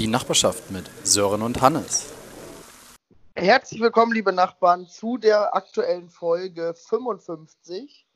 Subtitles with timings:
[0.00, 2.10] Die Nachbarschaft mit Sören und Hannes.
[3.36, 8.06] Herzlich willkommen, liebe Nachbarn, zu der aktuellen Folge 55.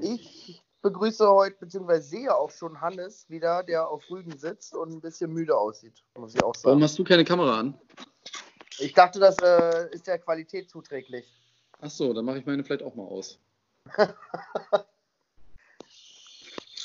[0.00, 5.02] Ich begrüße heute, beziehungsweise sehe auch schon Hannes wieder, der auf Rügen sitzt und ein
[5.02, 6.64] bisschen müde aussieht, muss ich auch sagen.
[6.64, 7.78] Warum hast du keine Kamera an?
[8.78, 11.26] Ich dachte, das äh, ist der Qualität zuträglich.
[11.82, 13.38] Ach so, dann mache ich meine vielleicht auch mal aus.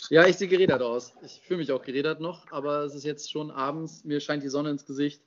[0.10, 1.14] ja, ich sehe gerädert aus.
[1.24, 4.04] Ich fühle mich auch gerädert noch, aber es ist jetzt schon abends.
[4.04, 5.22] Mir scheint die Sonne ins Gesicht.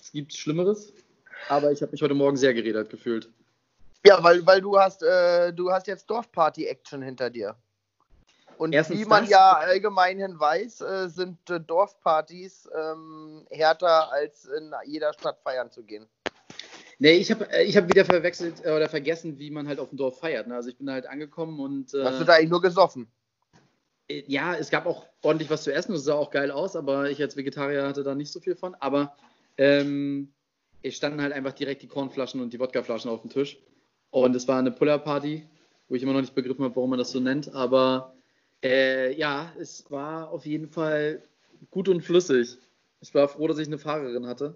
[0.00, 0.92] Es gibt Schlimmeres,
[1.48, 3.28] aber ich habe mich heute Morgen sehr gerädert gefühlt.
[4.06, 7.56] Ja, weil, weil du hast, äh, du hast jetzt Dorfparty-Action hinter dir.
[8.56, 9.30] Und Erstens wie man das.
[9.30, 15.84] ja allgemeinhin weiß, äh, sind äh, Dorfpartys ähm, härter als in jeder Stadt feiern zu
[15.84, 16.06] gehen.
[16.98, 19.98] Nee, ich habe ich hab wieder verwechselt äh, oder vergessen, wie man halt auf dem
[19.98, 20.48] Dorf feiert.
[20.48, 20.56] Ne?
[20.56, 23.08] Also ich bin da halt angekommen und äh, Hast du da eigentlich nur gesoffen?
[24.08, 25.94] Ja, es gab auch ordentlich was zu essen.
[25.94, 28.74] Es sah auch geil aus, aber ich als Vegetarier hatte da nicht so viel von.
[28.76, 29.14] Aber
[29.56, 30.32] ähm,
[30.82, 33.58] es standen halt einfach direkt die Kornflaschen und die Wodkaflaschen auf dem Tisch.
[34.10, 35.46] Und es war eine Puller-Party,
[35.88, 37.54] wo ich immer noch nicht begriffen habe, warum man das so nennt.
[37.54, 38.14] Aber
[38.62, 41.22] äh, ja, es war auf jeden Fall
[41.70, 42.56] gut und flüssig.
[43.00, 44.54] Ich war froh, dass ich eine Fahrerin hatte,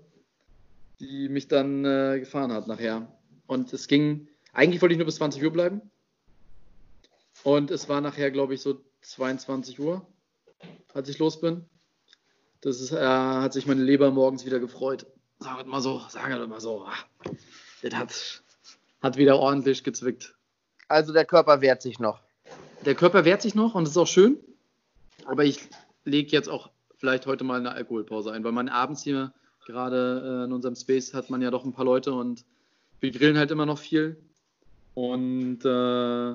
[0.98, 3.06] die mich dann äh, gefahren hat nachher.
[3.46, 5.82] Und es ging, eigentlich wollte ich nur bis 20 Uhr bleiben.
[7.44, 10.06] Und es war nachher, glaube ich, so 22 Uhr,
[10.94, 11.64] als ich los bin.
[12.60, 15.06] Das ist, äh, hat sich meine Leber morgens wieder gefreut.
[15.40, 16.84] Sagen wir mal so, sagen wir mal so.
[16.84, 17.30] Ah,
[17.82, 18.42] Das hat,
[19.02, 20.34] hat wieder ordentlich gezwickt.
[20.88, 22.20] Also der Körper wehrt sich noch.
[22.84, 24.38] Der Körper wehrt sich noch und das ist auch schön.
[25.24, 25.60] Aber ich
[26.04, 29.32] lege jetzt auch vielleicht heute mal eine Alkoholpause ein, weil man abends hier
[29.66, 32.44] gerade äh, in unserem Space hat man ja doch ein paar Leute und
[33.00, 34.16] wir grillen halt immer noch viel.
[34.94, 36.34] Und äh,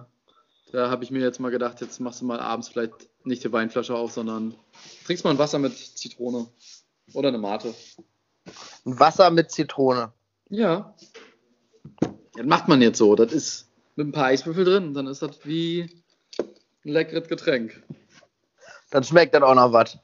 [0.72, 3.52] da habe ich mir jetzt mal gedacht, jetzt machst du mal abends vielleicht nicht die
[3.52, 4.56] Weinflasche auf, sondern
[5.06, 6.48] trinkst mal ein Wasser mit Zitrone
[7.14, 7.74] oder eine Mate.
[8.86, 10.14] Ein Wasser mit Zitrone.
[10.50, 10.96] Ja.
[12.34, 13.16] Das macht man jetzt so.
[13.16, 14.94] Das ist mit ein paar Eiswürfel drin.
[14.94, 16.04] Dann ist das wie
[16.86, 17.84] ein leckeres Getränk.
[18.90, 19.98] Dann schmeckt dann auch noch was.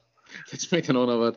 [0.50, 1.36] Das schmeckt dann auch noch was.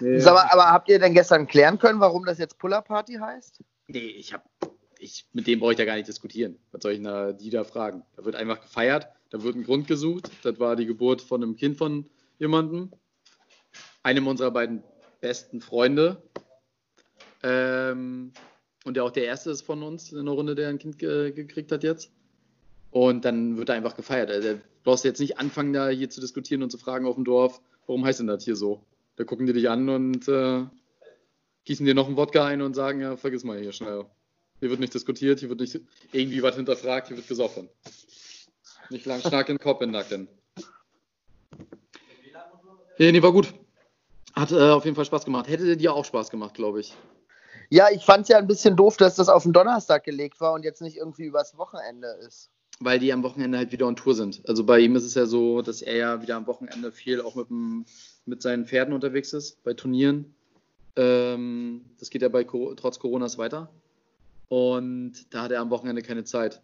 [0.00, 3.62] Nee, mal, aber habt ihr denn gestern klären können, warum das jetzt Puller Party heißt?
[3.92, 4.44] nee ich hab,
[5.00, 6.56] ich, mit dem brauche ich da gar nicht diskutieren.
[6.72, 8.04] Was soll ich da, die da fragen?
[8.16, 10.30] Da wird einfach gefeiert, da wird ein Grund gesucht.
[10.42, 12.06] Das war die Geburt von einem Kind von
[12.38, 12.90] jemandem.
[14.02, 14.82] Einem unserer beiden
[15.20, 16.22] besten Freunde.
[17.42, 18.32] Ähm,
[18.84, 21.32] und der auch der erste ist von uns in der Runde, der ein Kind ge
[21.32, 22.10] gekriegt hat jetzt.
[22.90, 24.30] Und dann wird da einfach gefeiert.
[24.30, 27.14] Also, da brauchst du jetzt nicht anfangen, da hier zu diskutieren und zu fragen auf
[27.14, 28.84] dem Dorf, warum heißt denn das hier so?
[29.16, 30.64] Da gucken die dich an und äh,
[31.64, 34.06] gießen dir noch einen Wodka ein und sagen, ja, vergiss mal hier schnell.
[34.60, 35.80] Hier wird nicht diskutiert, hier wird nicht
[36.12, 37.68] irgendwie was hinterfragt, hier wird gesoffen.
[38.90, 40.28] Nicht lang Schnack den Kopf in Nacken.
[42.98, 43.54] Ja, nee, war gut.
[44.34, 45.48] Hat äh, auf jeden Fall Spaß gemacht.
[45.48, 46.94] Hätte dir auch Spaß gemacht, glaube ich.
[47.70, 50.52] Ja, ich fand es ja ein bisschen doof, dass das auf den Donnerstag gelegt war
[50.52, 52.50] und jetzt nicht irgendwie übers Wochenende ist.
[52.80, 54.42] weil die am Wochenende halt wieder on Tour sind.
[54.48, 57.36] Also bei ihm ist es ja so, dass er ja wieder am Wochenende viel auch
[57.36, 57.84] mit, dem,
[58.24, 60.34] mit seinen Pferden unterwegs ist, bei Turnieren.
[60.96, 63.70] Ähm, das geht ja bei trotz Coronas weiter.
[64.50, 66.60] Und da hat er am Wochenende keine Zeit.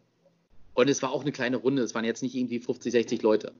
[0.75, 1.83] Und es war auch eine kleine Runde.
[1.83, 3.55] Es waren jetzt nicht irgendwie 50, 60 Leute.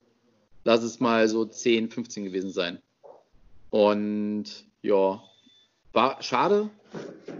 [0.65, 2.81] Lass es mal so 10, 15 gewesen sein.
[3.69, 5.23] Und ja,
[5.93, 6.69] war schade,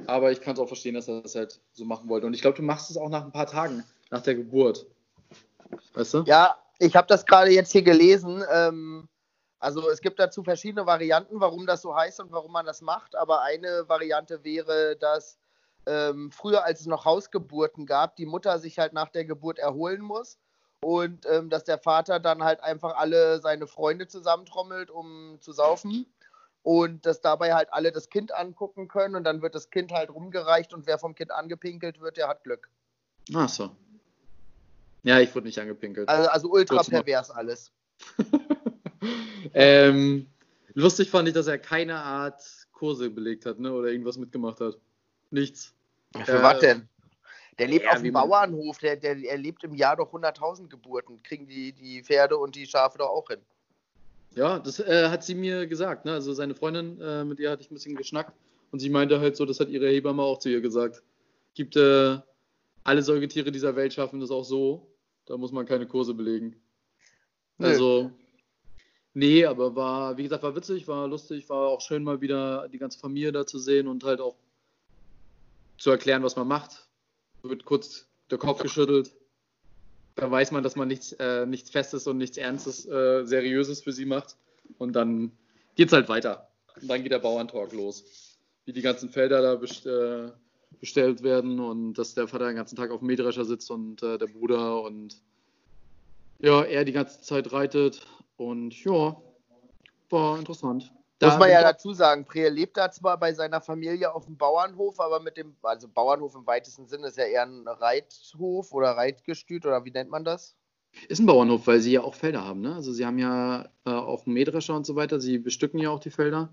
[0.08, 2.26] aber ich kann es auch verstehen, dass er das halt so machen wollte.
[2.26, 4.86] Und ich glaube, du machst es auch nach ein paar Tagen, nach der Geburt.
[5.94, 6.24] Weißt du?
[6.26, 8.46] Ja, ich habe das gerade jetzt hier gelesen.
[8.50, 9.10] Ähm,
[9.60, 13.14] also es gibt dazu verschiedene Varianten, warum das so heißt und warum man das macht.
[13.18, 15.38] Aber eine Variante wäre, dass
[15.88, 20.02] ähm, früher, als es noch Hausgeburten gab, die Mutter sich halt nach der Geburt erholen
[20.02, 20.38] muss
[20.82, 26.06] und ähm, dass der Vater dann halt einfach alle seine Freunde zusammentrommelt, um zu saufen.
[26.64, 30.10] Und dass dabei halt alle das Kind angucken können und dann wird das Kind halt
[30.10, 32.70] rumgereicht und wer vom Kind angepinkelt wird, der hat Glück.
[33.34, 33.72] Ach so.
[35.04, 36.10] Ja, ich wurde nicht angepinkelt.
[36.10, 37.72] Also, also ultra pervers alles.
[39.54, 40.28] ähm,
[40.74, 42.42] lustig fand ich, dass er keine Art
[42.74, 43.72] Kurse belegt hat, ne?
[43.72, 44.78] Oder irgendwas mitgemacht hat.
[45.32, 45.74] Nichts.
[46.14, 46.88] Für Äh, was denn?
[47.60, 51.22] Der lebt ja, auf dem Bauernhof, der, der, er lebt im Jahr doch 100.000 Geburten.
[51.24, 53.40] Kriegen die, die Pferde und die Schafe doch auch hin.
[54.36, 56.06] Ja, das äh, hat sie mir gesagt.
[56.06, 56.14] Ne?
[56.14, 58.34] Also seine Freundin, äh, mit ihr hatte ich ein bisschen geschnackt
[58.72, 61.02] und sie meinte halt so, das hat ihre Hebamme auch zu ihr gesagt.
[61.56, 62.20] Gibt äh,
[62.84, 64.88] alle Säugetiere dieser Welt schaffen das auch so.
[65.26, 66.56] Da muss man keine Kurse belegen.
[67.58, 67.68] Nö.
[67.68, 68.12] Also,
[69.14, 72.78] nee, aber war, wie gesagt, war witzig, war lustig, war auch schön mal wieder die
[72.78, 74.36] ganze Familie da zu sehen und halt auch
[75.78, 76.88] zu erklären, was man macht.
[77.44, 79.12] Wird kurz der Kopf geschüttelt.
[80.16, 83.92] Da weiß man, dass man nichts, äh, nichts Festes und nichts Ernstes, äh, Seriöses für
[83.92, 84.36] sie macht.
[84.78, 85.32] Und dann
[85.76, 86.50] geht's halt weiter.
[86.82, 88.38] Und dann geht der Bauerntalk los.
[88.66, 90.32] Wie die ganzen Felder da best, äh,
[90.80, 94.18] bestellt werden und dass der Vater den ganzen Tag auf dem Mähdrescher sitzt und äh,
[94.18, 95.16] der Bruder und
[96.40, 98.06] ja, er die ganze Zeit reitet.
[98.36, 99.20] Und ja,
[100.10, 100.92] war interessant.
[101.20, 104.38] Da Muss man ja dazu sagen, Preel lebt da zwar bei seiner Familie auf dem
[104.38, 108.92] Bauernhof, aber mit dem, also Bauernhof im weitesten Sinne ist ja eher ein Reithof oder
[108.92, 110.56] Reitgestüt oder wie nennt man das?
[111.08, 112.76] Ist ein Bauernhof, weil sie ja auch Felder haben, ne?
[112.76, 116.00] Also sie haben ja äh, auch einen Mähdrescher und so weiter, sie bestücken ja auch
[116.00, 116.50] die Felder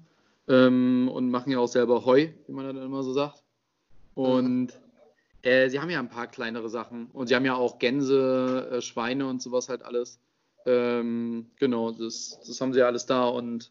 [0.48, 3.42] ähm, und machen ja auch selber Heu, wie man dann immer so sagt.
[4.14, 4.72] Und
[5.42, 8.80] äh, sie haben ja ein paar kleinere Sachen und sie haben ja auch Gänse, äh,
[8.80, 10.18] Schweine und sowas halt alles.
[10.64, 13.70] Ähm, genau, das, das haben sie ja alles da und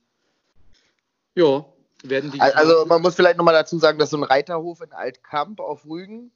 [1.36, 1.66] ja,
[2.04, 2.42] werden die.
[2.42, 6.32] Also man muss vielleicht nochmal dazu sagen, dass so ein Reiterhof in Altkamp auf Rügen,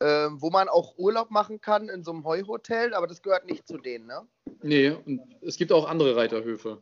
[0.00, 3.66] ähm, wo man auch Urlaub machen kann in so einem Heuhotel, aber das gehört nicht
[3.66, 4.22] zu denen, ne?
[4.62, 6.80] Nee, und es gibt auch andere Reiterhöfe.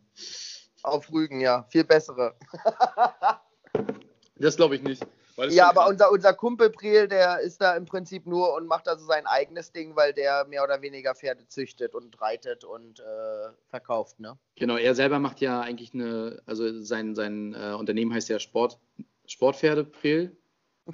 [0.83, 2.35] Auf Rügen, ja, viel bessere.
[4.37, 5.07] das glaube ich nicht.
[5.47, 9.07] Ja, aber unser, unser Kumpel Priel, der ist da im Prinzip nur und macht also
[9.07, 14.19] sein eigenes Ding, weil der mehr oder weniger Pferde züchtet und reitet und äh, verkauft,
[14.19, 14.37] ne?
[14.57, 18.79] Genau, er selber macht ja eigentlich eine, also sein, sein äh, Unternehmen heißt ja Sport,
[19.27, 20.37] Sportpferde Priel,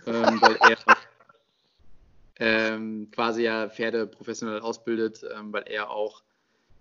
[0.06, 0.76] ähm, weil er
[2.38, 6.23] ähm, quasi ja Pferde professionell ausbildet, ähm, weil er auch,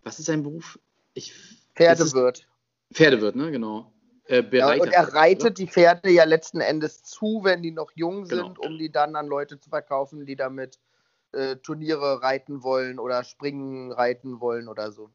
[0.04, 0.78] was ist sein Beruf?
[1.14, 1.34] Ich,
[1.76, 2.46] Pferdewirt.
[2.92, 3.93] Pferdewirt, ne, genau.
[4.26, 5.52] Äh, ja, und er reitet oder?
[5.52, 8.44] die Pferde ja letzten Endes zu, wenn die noch jung genau.
[8.44, 8.68] sind, genau.
[8.68, 10.80] um die dann an Leute zu verkaufen, die damit
[11.34, 15.10] äh, Turniere reiten wollen oder Springen reiten wollen oder so.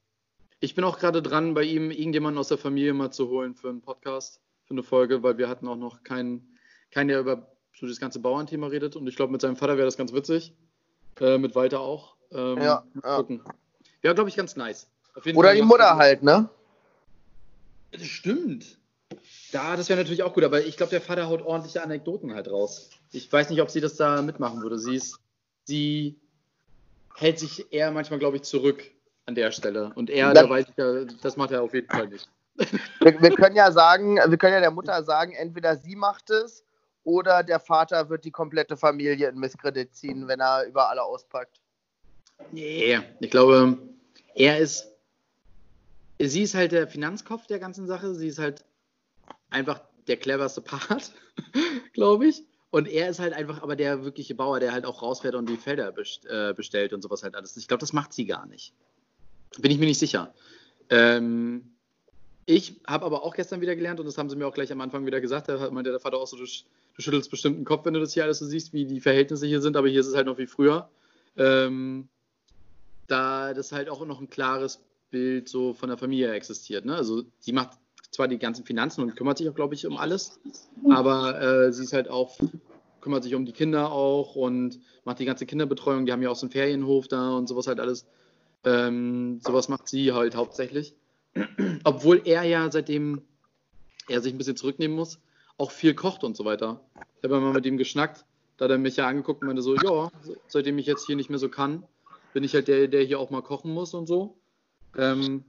[0.60, 3.68] Ich bin auch gerade dran, bei ihm irgendjemanden aus der Familie mal zu holen für
[3.68, 6.58] einen Podcast, für eine Folge, weil wir hatten auch noch keinen,
[6.90, 8.96] keinen der über so das ganze Bauernthema redet.
[8.96, 10.52] Und ich glaube, mit seinem Vater wäre das ganz witzig.
[11.20, 12.16] Äh, mit Walter auch.
[12.32, 13.16] Ähm, ja, ja.
[13.16, 13.42] Gucken.
[14.02, 14.90] Wäre, glaube ich, ganz nice.
[15.14, 16.48] Oder Fall die Mutter halt, ne?
[17.92, 18.77] Das stimmt.
[19.52, 22.50] Da, das wäre natürlich auch gut, aber ich glaube, der Vater haut ordentliche Anekdoten halt
[22.50, 22.90] raus.
[23.12, 24.78] Ich weiß nicht, ob sie das da mitmachen würde.
[24.78, 25.18] Sie ist,
[25.64, 26.20] sie
[27.16, 28.82] hält sich eher manchmal, glaube ich, zurück
[29.26, 29.92] an der Stelle.
[29.94, 32.28] Und er, da weiß ich ja, das macht er auf jeden Fall nicht.
[33.00, 36.64] Wir, wir, können ja sagen, wir können ja der Mutter sagen, entweder sie macht es
[37.04, 41.60] oder der Vater wird die komplette Familie in Misskredit ziehen, wenn er über alle auspackt.
[42.50, 43.78] Nee, ich glaube,
[44.34, 44.88] er ist,
[46.18, 48.12] sie ist halt der Finanzkopf der ganzen Sache.
[48.16, 48.64] Sie ist halt
[49.50, 51.12] einfach der cleverste Part,
[51.92, 52.44] glaube ich.
[52.70, 55.56] Und er ist halt einfach aber der wirkliche Bauer, der halt auch rausfährt und die
[55.56, 57.56] Felder äh, bestellt und sowas halt alles.
[57.56, 58.74] Ich glaube, das macht sie gar nicht.
[59.58, 60.34] Bin ich mir nicht sicher.
[60.90, 61.72] Ähm,
[62.44, 64.80] ich habe aber auch gestern wieder gelernt, und das haben sie mir auch gleich am
[64.80, 67.86] Anfang wieder gesagt, da meinte der Vater auch so, du, du, schüttelst bestimmt den Kopf,
[67.86, 70.06] wenn du das hier alles so siehst, wie die Verhältnisse hier sind, aber hier ist
[70.06, 70.90] es halt noch wie früher.
[71.36, 72.08] Ähm,
[73.06, 76.84] da das halt auch noch ein klares Bild so von der Familie existiert.
[76.84, 76.94] Ne?
[76.94, 77.78] Also sie macht
[78.18, 80.40] zwar die ganzen Finanzen und kümmert sich auch, glaube ich, um alles,
[80.90, 82.36] aber äh, sie ist halt auch,
[83.00, 86.04] kümmert sich um die Kinder auch und macht die ganze Kinderbetreuung.
[86.04, 88.06] Die haben ja auch so einen Ferienhof da und sowas halt alles.
[88.64, 90.96] Ähm, sowas macht sie halt hauptsächlich.
[91.84, 93.22] Obwohl er ja, seitdem
[94.08, 95.20] er sich ein bisschen zurücknehmen muss,
[95.56, 96.80] auch viel kocht und so weiter.
[97.18, 98.24] Ich habe mal mit ihm geschnackt,
[98.56, 100.10] da hat er mich ja angeguckt und meinte so, ja,
[100.48, 101.84] seitdem ich jetzt hier nicht mehr so kann,
[102.32, 104.34] bin ich halt der, der hier auch mal kochen muss und so.
[104.96, 105.44] Ähm,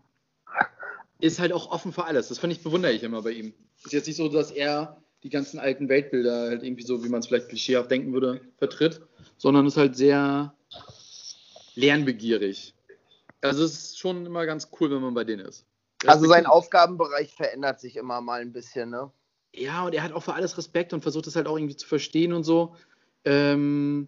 [1.20, 2.30] ist halt auch offen für alles.
[2.30, 3.54] Das finde ich bewundere ich immer bei ihm.
[3.84, 7.20] Ist jetzt nicht so, dass er die ganzen alten Weltbilder halt irgendwie so, wie man
[7.20, 9.02] es vielleicht klischeehaft denken würde, vertritt,
[9.38, 10.56] sondern ist halt sehr
[11.76, 12.74] lernbegierig.
[13.42, 15.66] Also es ist schon immer ganz cool, wenn man bei denen ist.
[16.06, 19.12] Also sein Aufgabenbereich verändert sich immer mal ein bisschen, ne?
[19.54, 21.88] Ja, und er hat auch für alles Respekt und versucht es halt auch irgendwie zu
[21.88, 22.76] verstehen und so.
[23.26, 24.08] Ähm,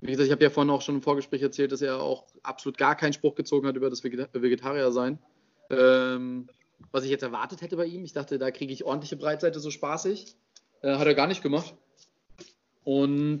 [0.00, 2.78] wie gesagt, ich habe ja vorhin auch schon im Vorgespräch erzählt, dass er auch absolut
[2.78, 5.18] gar keinen Spruch gezogen hat über das Vegetarier sein.
[5.70, 6.48] Ähm,
[6.92, 8.04] was ich jetzt erwartet hätte bei ihm.
[8.04, 10.36] Ich dachte, da kriege ich ordentliche Breitseite, so spaßig.
[10.82, 11.74] Äh, hat er gar nicht gemacht.
[12.84, 13.40] Und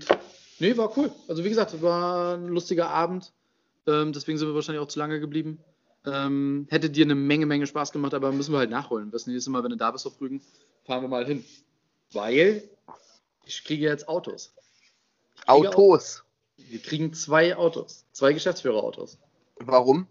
[0.58, 1.10] nee, war cool.
[1.28, 3.32] Also wie gesagt, war ein lustiger Abend.
[3.86, 5.58] Ähm, deswegen sind wir wahrscheinlich auch zu lange geblieben.
[6.06, 9.10] Ähm, hätte dir eine Menge, Menge Spaß gemacht, aber müssen wir halt nachholen.
[9.10, 10.40] Das nächste Mal, wenn du da bist auf Rügen,
[10.84, 11.44] fahren wir mal hin.
[12.12, 12.68] Weil
[13.44, 14.54] ich kriege jetzt Autos.
[15.46, 16.22] Autos?
[16.56, 18.04] wir kriegen zwei Autos.
[18.12, 19.18] Zwei Geschäftsführerautos.
[19.56, 20.06] Warum?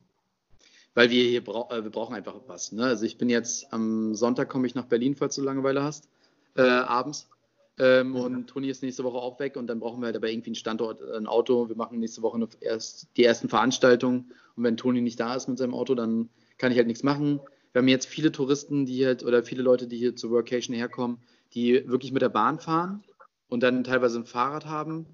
[0.94, 2.72] Weil wir hier bra äh, wir brauchen einfach was.
[2.72, 2.84] Ne?
[2.84, 6.10] Also ich bin jetzt am Sonntag komme ich nach Berlin, falls du Langeweile hast,
[6.56, 7.30] äh, abends.
[7.78, 8.16] Ähm, mhm.
[8.16, 10.56] Und Toni ist nächste Woche auch weg und dann brauchen wir halt aber irgendwie einen
[10.56, 11.70] Standort, ein Auto.
[11.70, 15.58] Wir machen nächste Woche erst die ersten Veranstaltungen und wenn Toni nicht da ist mit
[15.58, 17.40] seinem Auto, dann kann ich halt nichts machen.
[17.72, 21.20] Wir haben jetzt viele Touristen, die halt oder viele Leute, die hier zur Workation herkommen,
[21.54, 23.04] die wirklich mit der Bahn fahren
[23.48, 25.06] und dann teilweise ein Fahrrad haben,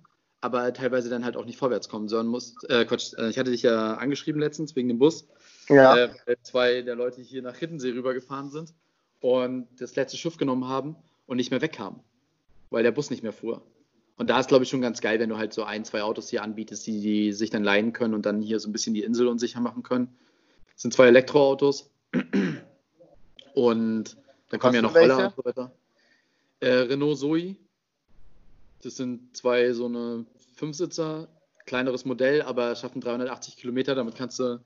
[0.41, 2.55] aber teilweise dann halt auch nicht vorwärts kommen, sondern muss.
[2.70, 5.27] Äh, Quatsch, äh, ich hatte dich ja angeschrieben letztens wegen dem Bus
[5.69, 5.95] ja.
[5.95, 8.74] äh, zwei der Leute hier nach Hiddensee rübergefahren sind
[9.19, 10.95] und das letzte Schiff genommen haben
[11.25, 12.00] und nicht mehr wegkamen,
[12.69, 13.62] weil der Bus nicht mehr fuhr.
[14.17, 16.29] Und da ist, glaube ich, schon ganz geil, wenn du halt so ein, zwei Autos
[16.29, 19.03] hier anbietest, die, die sich dann leihen können und dann hier so ein bisschen die
[19.03, 20.15] Insel unsicher machen können.
[20.72, 21.89] Das sind zwei Elektroautos.
[23.53, 24.17] Und
[24.50, 25.72] dann kommen ja noch Roller und so weiter.
[26.60, 27.55] Äh, Renault Zoe.
[28.84, 31.27] Das sind zwei so eine Fünfsitzer,
[31.65, 33.95] kleineres Modell, aber schaffen 380 Kilometer.
[33.95, 34.60] Damit kannst du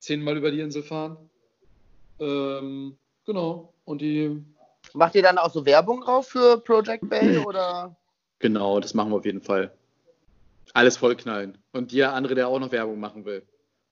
[0.00, 1.16] zehnmal über die Insel fahren.
[2.18, 3.72] Ähm, genau.
[3.84, 4.42] Und die.
[4.94, 7.96] Macht ihr dann auch so Werbung drauf für Project Bay oder?
[8.40, 9.72] Genau, das machen wir auf jeden Fall.
[10.72, 11.58] Alles vollknallen.
[11.72, 13.46] Und der andere, der auch noch Werbung machen will.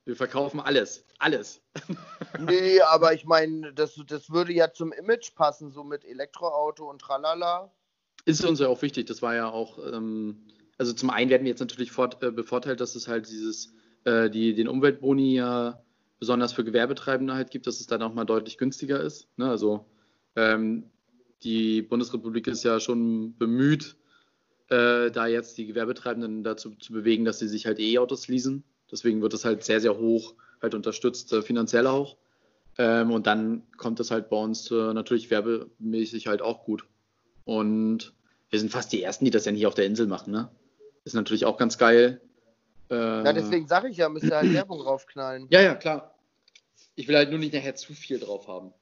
[0.04, 1.04] Wir verkaufen alles.
[1.18, 1.60] Alles.
[2.40, 7.00] nee, aber ich meine, das, das würde ja zum Image passen, so mit Elektroauto und
[7.00, 7.70] tralala.
[8.24, 9.06] Ist uns ja auch wichtig.
[9.06, 10.46] Das war ja auch, ähm,
[10.78, 13.74] also zum einen werden wir jetzt natürlich fort, äh, bevorteilt, dass es halt dieses,
[14.04, 15.82] äh, die, den Umweltboni ja
[16.18, 19.28] besonders für Gewerbetreibende halt gibt, dass es dann auch mal deutlich günstiger ist.
[19.36, 19.48] Ne?
[19.48, 19.86] Also
[20.36, 20.84] ähm,
[21.42, 23.96] die Bundesrepublik ist ja schon bemüht,
[24.68, 28.64] äh, da jetzt die Gewerbetreibenden dazu zu bewegen, dass sie sich halt E-Autos leasen.
[28.90, 32.16] Deswegen wird es halt sehr, sehr hoch halt unterstützt, äh, finanziell auch.
[32.76, 36.84] Ähm, und dann kommt es halt bei uns äh, natürlich werbemäßig halt auch gut.
[37.44, 38.12] Und
[38.50, 40.32] wir sind fast die Ersten, die das ja hier auf der Insel machen.
[40.32, 40.48] Ne?
[41.04, 42.20] Ist natürlich auch ganz geil.
[42.90, 45.46] Äh, ja, deswegen sage ich ja, müsst ihr halt Werbung draufknallen.
[45.50, 46.14] Ja, ja, klar.
[46.94, 48.72] Ich will halt nur nicht nachher zu viel drauf haben.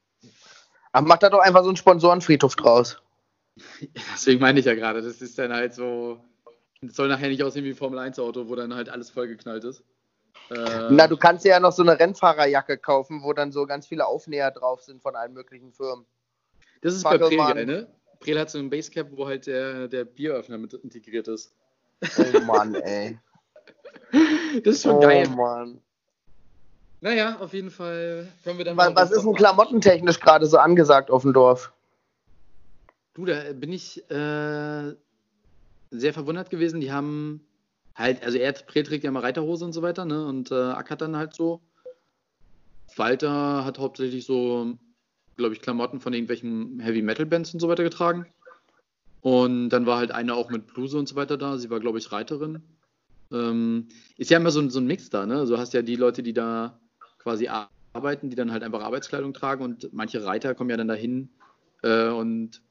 [0.92, 3.02] Ach, mach da doch einfach so einen Sponsorenfriedhof draus.
[4.14, 6.24] Deswegen meine ich ja gerade, das ist dann halt so,
[6.80, 9.64] das soll nachher nicht aussehen wie ein Formel 1 Auto, wo dann halt alles vollgeknallt
[9.64, 9.82] ist.
[10.50, 14.06] Äh, Na, du kannst ja noch so eine Rennfahrerjacke kaufen, wo dann so ganz viele
[14.06, 16.06] Aufnäher drauf sind von allen möglichen Firmen.
[16.82, 17.88] Das ist bei Prel geil, ne?
[18.20, 21.52] Prel hat so ein Basecap, wo halt der, der Bieröffner mit integriert ist.
[22.18, 23.18] Oh Mann, ey.
[24.64, 25.28] das ist schon oh, geil.
[25.28, 25.80] Mann.
[27.00, 31.10] Naja, auf jeden Fall können wir dann Was, was ist denn klamottentechnisch gerade so angesagt
[31.10, 31.72] auf dem Dorf?
[33.14, 34.94] Du, da bin ich äh,
[35.90, 36.80] sehr verwundert gewesen.
[36.80, 37.40] Die haben
[37.94, 40.26] halt, also er trägt ja mal Reiterhose und so weiter, ne?
[40.26, 41.60] Und äh, Ack hat dann halt so.
[42.96, 44.74] Walter hat hauptsächlich so,
[45.36, 48.26] glaube ich, Klamotten von irgendwelchen Heavy Metal Bands und so weiter getragen.
[49.20, 51.58] Und dann war halt eine auch mit Bluse und so weiter da.
[51.58, 52.62] Sie war, glaube ich, Reiterin.
[53.32, 55.38] Ähm, ist ja immer so, so ein Mix da, ne?
[55.38, 56.78] Also hast ja die Leute, die da
[57.18, 61.30] quasi arbeiten, die dann halt einfach Arbeitskleidung tragen und manche Reiter kommen ja dann dahin
[61.82, 62.62] äh, und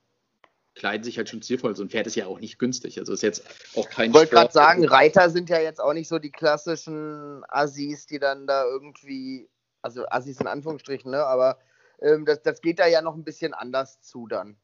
[0.75, 1.75] kleiden sich halt schon zielvoll.
[1.75, 2.99] So ein Pferd ist ja auch nicht günstig.
[2.99, 3.43] Also ist jetzt
[3.75, 4.09] auch kein.
[4.09, 8.19] Ich wollte gerade sagen, Reiter sind ja jetzt auch nicht so die klassischen Assis, die
[8.19, 9.49] dann da irgendwie,
[9.81, 11.23] also Assis in Anführungsstrichen, ne?
[11.25, 11.57] Aber
[12.01, 14.57] ähm, das, das geht da ja noch ein bisschen anders zu dann.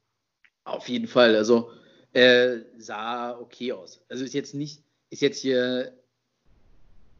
[0.65, 1.35] Auf jeden Fall.
[1.35, 1.71] Also
[2.13, 4.03] äh, sah okay aus.
[4.09, 5.93] Also ist jetzt nicht, ist jetzt hier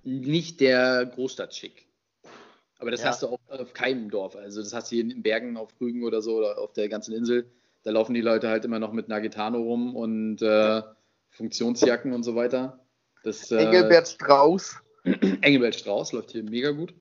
[0.04, 1.88] nicht der Großstadtschick.
[2.80, 3.10] Aber das ja.
[3.10, 4.36] hast du auch auf keinem Dorf.
[4.36, 6.90] Also das hast du hier in den Bergen auf Rügen oder so oder auf der
[6.90, 7.52] ganzen Insel
[7.84, 10.82] da laufen die Leute halt immer noch mit Nagitano rum und äh,
[11.32, 12.80] Funktionsjacken und so weiter.
[13.24, 14.78] Das, äh, Engelbert Strauß.
[15.42, 16.94] Engelbert Strauß läuft hier mega gut.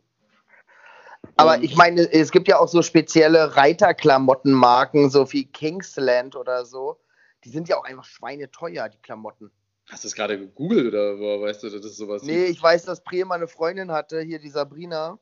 [1.36, 6.98] Aber ich meine, es gibt ja auch so spezielle Reiterklamottenmarken, so wie Kingsland oder so.
[7.44, 9.50] Die sind ja auch einfach schweineteuer, die Klamotten.
[9.90, 13.02] Hast du es gerade gegoogelt oder weißt du, dass es sowas Nee, ich weiß, dass
[13.02, 15.18] Priel eine Freundin hatte, hier die Sabrina.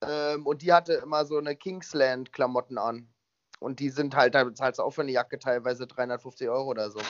[0.00, 3.08] Ähm, und die hatte immer so eine Kingsland-Klamotten an.
[3.60, 6.90] Und die sind halt, da bezahlst du auch für eine Jacke teilweise 350 Euro oder
[6.90, 7.00] so.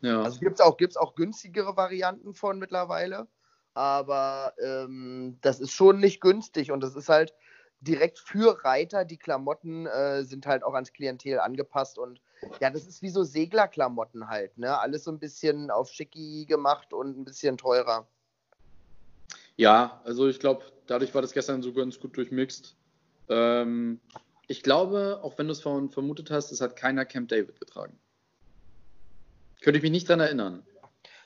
[0.00, 0.22] Ja.
[0.22, 3.28] Also gibt es auch, gibt's auch günstigere Varianten von mittlerweile.
[3.74, 7.34] Aber ähm, das ist schon nicht günstig und das ist halt
[7.80, 9.04] direkt für Reiter.
[9.04, 12.20] Die Klamotten äh, sind halt auch ans Klientel angepasst und
[12.60, 14.56] ja, das ist wie so Seglerklamotten halt.
[14.58, 14.78] Ne?
[14.78, 18.06] Alles so ein bisschen auf Schicki gemacht und ein bisschen teurer.
[19.56, 22.76] Ja, also ich glaube, dadurch war das gestern so ganz gut durchmixt.
[23.28, 24.00] Ähm,
[24.48, 27.98] ich glaube, auch wenn du es vermutet hast, es hat keiner Camp David getragen.
[29.62, 30.66] Könnte ich mich nicht dran erinnern.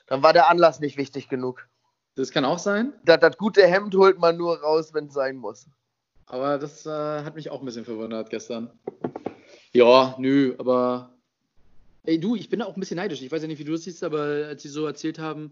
[0.07, 1.67] Dann war der Anlass nicht wichtig genug.
[2.15, 2.93] Das kann auch sein.
[3.05, 5.67] Das, das gute Hemd holt man nur raus, wenn es sein muss.
[6.25, 8.71] Aber das äh, hat mich auch ein bisschen verwundert gestern.
[9.73, 11.13] Ja, nö, aber.
[12.03, 13.21] Ey, du, ich bin auch ein bisschen neidisch.
[13.21, 15.51] Ich weiß ja nicht, wie du das siehst, aber als sie so erzählt haben,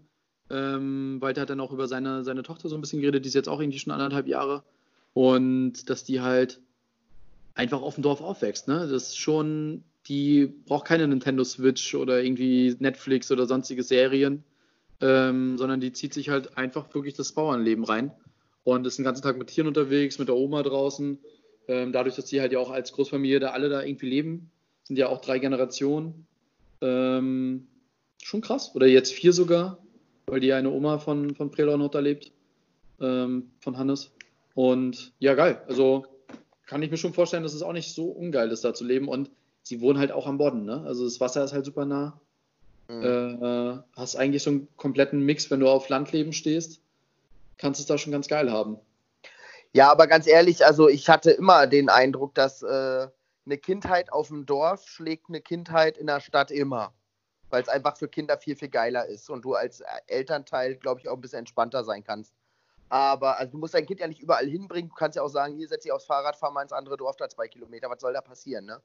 [0.50, 3.34] ähm, Walter hat dann auch über seine, seine Tochter so ein bisschen geredet, die ist
[3.34, 4.64] jetzt auch irgendwie schon anderthalb Jahre.
[5.14, 6.60] Und dass die halt
[7.54, 8.68] einfach auf dem Dorf aufwächst.
[8.68, 8.88] Ne?
[8.88, 14.44] Das ist schon, die braucht keine Nintendo Switch oder irgendwie Netflix oder sonstige Serien,
[15.00, 18.12] ähm, sondern die zieht sich halt einfach wirklich das Bauernleben rein
[18.64, 21.18] und ist den ganzen Tag mit Tieren unterwegs, mit der Oma draußen.
[21.68, 24.50] Ähm, dadurch, dass die halt ja auch als Großfamilie da alle da irgendwie leben,
[24.84, 26.26] sind ja auch drei Generationen.
[26.80, 27.68] Ähm,
[28.22, 28.74] schon krass.
[28.74, 29.78] Oder jetzt vier sogar,
[30.26, 32.32] weil die eine Oma von, von Prelor noch da lebt,
[33.00, 34.10] ähm, von Hannes.
[34.54, 35.62] Und ja, geil.
[35.68, 36.06] Also
[36.66, 39.08] kann ich mir schon vorstellen, dass es auch nicht so ungeil ist, da zu leben.
[39.08, 39.30] Und
[39.62, 40.82] sie wohnen halt auch am Bodden, ne?
[40.86, 42.18] Also das Wasser ist halt super nah.
[42.88, 43.02] Mhm.
[43.02, 46.80] Äh, hast eigentlich so einen kompletten Mix, wenn du auf Landleben stehst,
[47.58, 48.78] kannst es da schon ganz geil haben.
[49.72, 53.08] Ja, aber ganz ehrlich, also ich hatte immer den Eindruck, dass äh,
[53.46, 56.94] eine Kindheit auf dem Dorf schlägt eine Kindheit in der Stadt immer.
[57.50, 61.08] Weil es einfach für Kinder viel, viel geiler ist und du als Elternteil, glaube ich,
[61.08, 62.34] auch ein bisschen entspannter sein kannst.
[62.90, 64.90] Aber also du musst dein Kind ja nicht überall hinbringen.
[64.90, 67.16] Du kannst ja auch sagen, hier setz dich aufs Fahrrad, fahr mal ins andere Dorf
[67.16, 67.88] da zwei Kilometer.
[67.88, 68.82] Was soll da passieren, ne?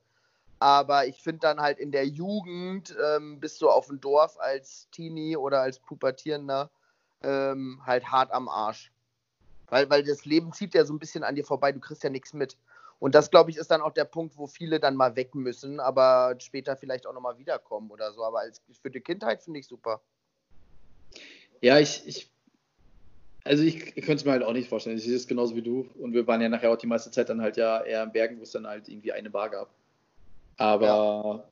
[0.60, 4.88] Aber ich finde dann halt in der Jugend ähm, bist du auf dem Dorf als
[4.92, 6.72] Teenie oder als Pubertierender
[7.22, 8.93] ähm, halt hart am Arsch.
[9.68, 12.10] Weil, weil das Leben zieht ja so ein bisschen an dir vorbei, du kriegst ja
[12.10, 12.58] nichts mit.
[13.00, 15.80] Und das, glaube ich, ist dann auch der Punkt, wo viele dann mal weg müssen,
[15.80, 18.24] aber später vielleicht auch nochmal wiederkommen oder so.
[18.24, 20.02] Aber als, für die Kindheit finde ich super.
[21.62, 22.34] Ja, ich, ich
[23.46, 24.98] also ich, ich könnte es mir halt auch nicht vorstellen.
[24.98, 25.90] Ich sehe es genauso wie du.
[26.00, 28.40] Und wir waren ja nachher auch die meiste Zeit dann halt ja eher in Bergen,
[28.40, 29.70] wo es dann halt irgendwie eine Bar gab.
[30.58, 31.46] Aber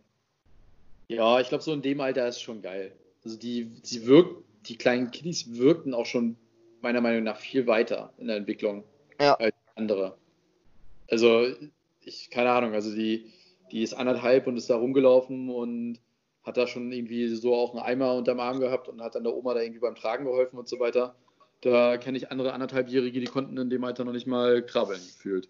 [1.08, 2.96] ja, ja ich glaube, so in dem Alter ist es schon geil.
[3.26, 6.38] Also die, sie wirkt, die kleinen Kiddies wirkten auch schon
[6.82, 8.84] meiner Meinung nach viel weiter in der Entwicklung
[9.20, 9.36] ja.
[9.36, 10.18] als andere.
[11.10, 11.48] Also,
[12.02, 13.32] ich, keine Ahnung, also die,
[13.72, 16.00] die ist anderthalb und ist da rumgelaufen und
[16.44, 19.36] hat da schon irgendwie so auch einen Eimer unterm Arm gehabt und hat dann der
[19.36, 21.16] Oma da irgendwie beim Tragen geholfen und so weiter.
[21.62, 25.50] Da kenne ich andere anderthalbjährige, die konnten in dem Alter noch nicht mal krabbeln, gefühlt.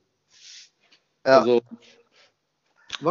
[1.26, 1.40] Ja.
[1.40, 1.62] Also,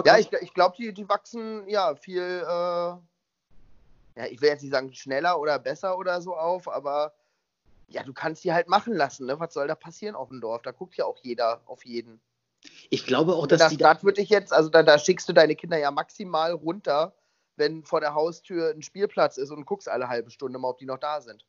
[0.05, 4.73] ja, ich, ich glaube, die, die wachsen ja viel, äh, ja, ich will jetzt nicht
[4.73, 7.15] sagen schneller oder besser oder so auf, aber
[7.91, 9.39] ja, du kannst die halt machen lassen, ne?
[9.41, 10.63] Was soll da passieren auf dem Dorf?
[10.63, 12.21] Da guckt ja auch jeder auf jeden.
[12.89, 15.33] Ich glaube auch, dass in der Stadt würde ich jetzt, also da, da schickst du
[15.33, 17.15] deine Kinder ja maximal runter,
[17.57, 20.87] wenn vor der Haustür ein Spielplatz ist und guckst alle halbe Stunde mal, ob die
[20.87, 21.45] noch da sind.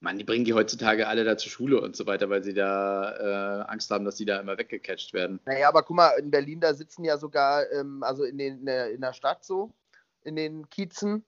[0.00, 3.62] Mann, die bringen die heutzutage alle da zur Schule und so weiter, weil sie da
[3.62, 5.40] äh, Angst haben, dass die da immer weggecatcht werden.
[5.46, 9.00] Naja, aber guck mal, in Berlin, da sitzen ja sogar, ähm, also in, den, in
[9.00, 9.72] der Stadt so,
[10.22, 11.24] in den Kiezen,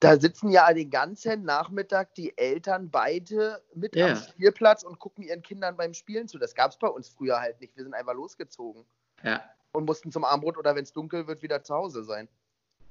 [0.00, 4.08] da sitzen ja den ganzen Nachmittag die Eltern beide mit ja.
[4.08, 6.38] am Spielplatz und gucken ihren Kindern beim Spielen zu.
[6.38, 7.76] Das gab es bei uns früher halt nicht.
[7.76, 8.84] Wir sind einfach losgezogen.
[9.22, 9.42] Ja.
[9.72, 12.28] Und mussten zum Armbrot oder wenn es dunkel wird, wieder zu Hause sein.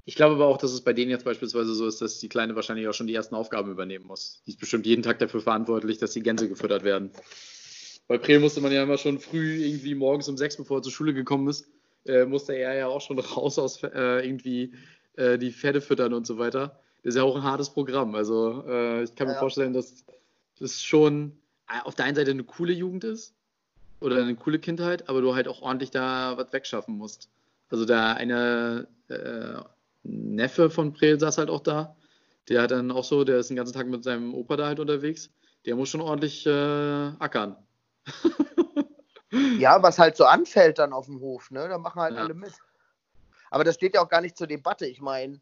[0.06, 2.56] Ich glaube aber auch, dass es bei denen jetzt beispielsweise so ist, dass die Kleine
[2.56, 4.42] wahrscheinlich auch schon die ersten Aufgaben übernehmen muss.
[4.46, 7.12] Die ist bestimmt jeden Tag dafür verantwortlich, dass die Gänse gefüttert werden.
[8.08, 10.92] Bei Prel musste man ja immer schon früh, irgendwie morgens um sechs, bevor er zur
[10.92, 11.68] Schule gekommen ist,
[12.06, 14.76] äh, musste er ja auch schon raus aus äh, irgendwie
[15.16, 16.80] äh, die Pferde füttern und so weiter.
[17.06, 18.16] Das ist ja auch ein hartes Programm.
[18.16, 20.04] Also äh, ich kann mir vorstellen, dass
[20.60, 21.38] das schon
[21.70, 23.36] äh, auf der einen Seite eine coole Jugend ist
[24.00, 27.30] oder eine coole Kindheit, aber du halt auch ordentlich da was wegschaffen musst.
[27.70, 29.62] Also da eine äh,
[30.02, 31.96] Neffe von Prel saß halt auch da.
[32.50, 34.80] Der hat dann auch so, der ist den ganzen Tag mit seinem Opa da halt
[34.80, 35.30] unterwegs.
[35.68, 37.56] Der muss schon ordentlich äh, ackern.
[39.60, 41.70] ja, was halt so anfällt dann auf dem Hof, ne?
[41.70, 42.22] Da machen halt ja.
[42.22, 42.54] alle mit.
[43.52, 44.88] Aber das steht ja auch gar nicht zur Debatte.
[44.88, 45.40] Ich meine,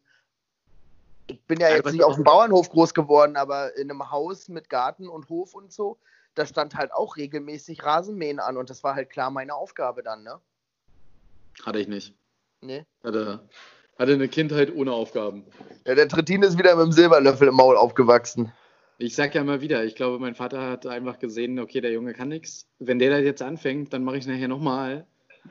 [1.26, 4.68] ich bin ja jetzt nicht auf dem Bauernhof groß geworden, aber in einem Haus mit
[4.68, 5.98] Garten und Hof und so,
[6.34, 10.22] da stand halt auch regelmäßig Rasenmähen an und das war halt klar meine Aufgabe dann,
[10.22, 10.40] ne?
[11.64, 12.14] Hatte ich nicht.
[12.60, 12.84] Nee.
[13.02, 13.48] Hatte,
[13.98, 15.44] hatte eine Kindheit ohne Aufgaben.
[15.86, 18.52] Ja, der Trittin ist wieder mit dem Silberlöffel im Maul aufgewachsen.
[18.98, 22.12] Ich sag ja immer wieder, ich glaube, mein Vater hat einfach gesehen, okay, der Junge
[22.12, 22.66] kann nichts.
[22.78, 25.06] Wenn der da jetzt anfängt, dann mache ich es nachher nochmal.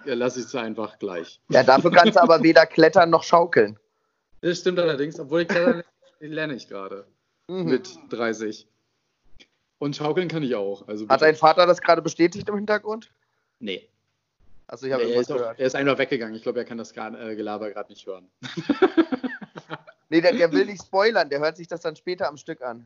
[0.06, 1.40] Ja, lass ich es einfach gleich.
[1.50, 3.78] Ja, dafür kannst du aber weder klettern noch schaukeln.
[4.44, 5.84] Das stimmt allerdings, obwohl ich klettern
[6.20, 7.06] lerne ich gerade.
[7.48, 7.64] Mhm.
[7.66, 8.68] Mit 30.
[9.80, 10.86] Und schaukeln kann ich auch.
[10.88, 13.10] Also hat dein Vater das gerade bestätigt im Hintergrund?
[13.60, 13.88] Nee.
[14.68, 15.60] Also ich habe nee, gehört.
[15.60, 16.36] er ist einfach weggegangen.
[16.36, 18.30] Ich glaube, er kann das äh, Gelaber gerade nicht hören.
[20.10, 21.30] nee, der, der, will nicht spoilern.
[21.30, 22.86] Der hört sich das dann später am Stück an.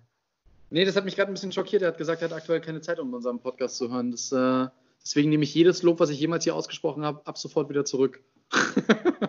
[0.69, 1.81] Nee, das hat mich gerade ein bisschen schockiert.
[1.81, 4.11] Er hat gesagt, er hat aktuell keine Zeit, um unseren Podcast zu hören.
[4.11, 4.67] Das, äh,
[5.03, 8.21] deswegen nehme ich jedes Lob, was ich jemals hier ausgesprochen habe, ab sofort wieder zurück.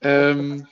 [0.00, 0.66] ähm,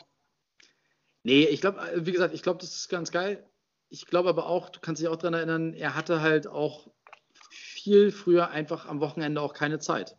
[1.23, 3.45] nee, ich glaube, äh, wie gesagt, ich glaube, das ist ganz geil.
[3.89, 6.89] Ich glaube aber auch, du kannst dich auch daran erinnern, er hatte halt auch
[7.51, 10.17] viel früher einfach am Wochenende auch keine Zeit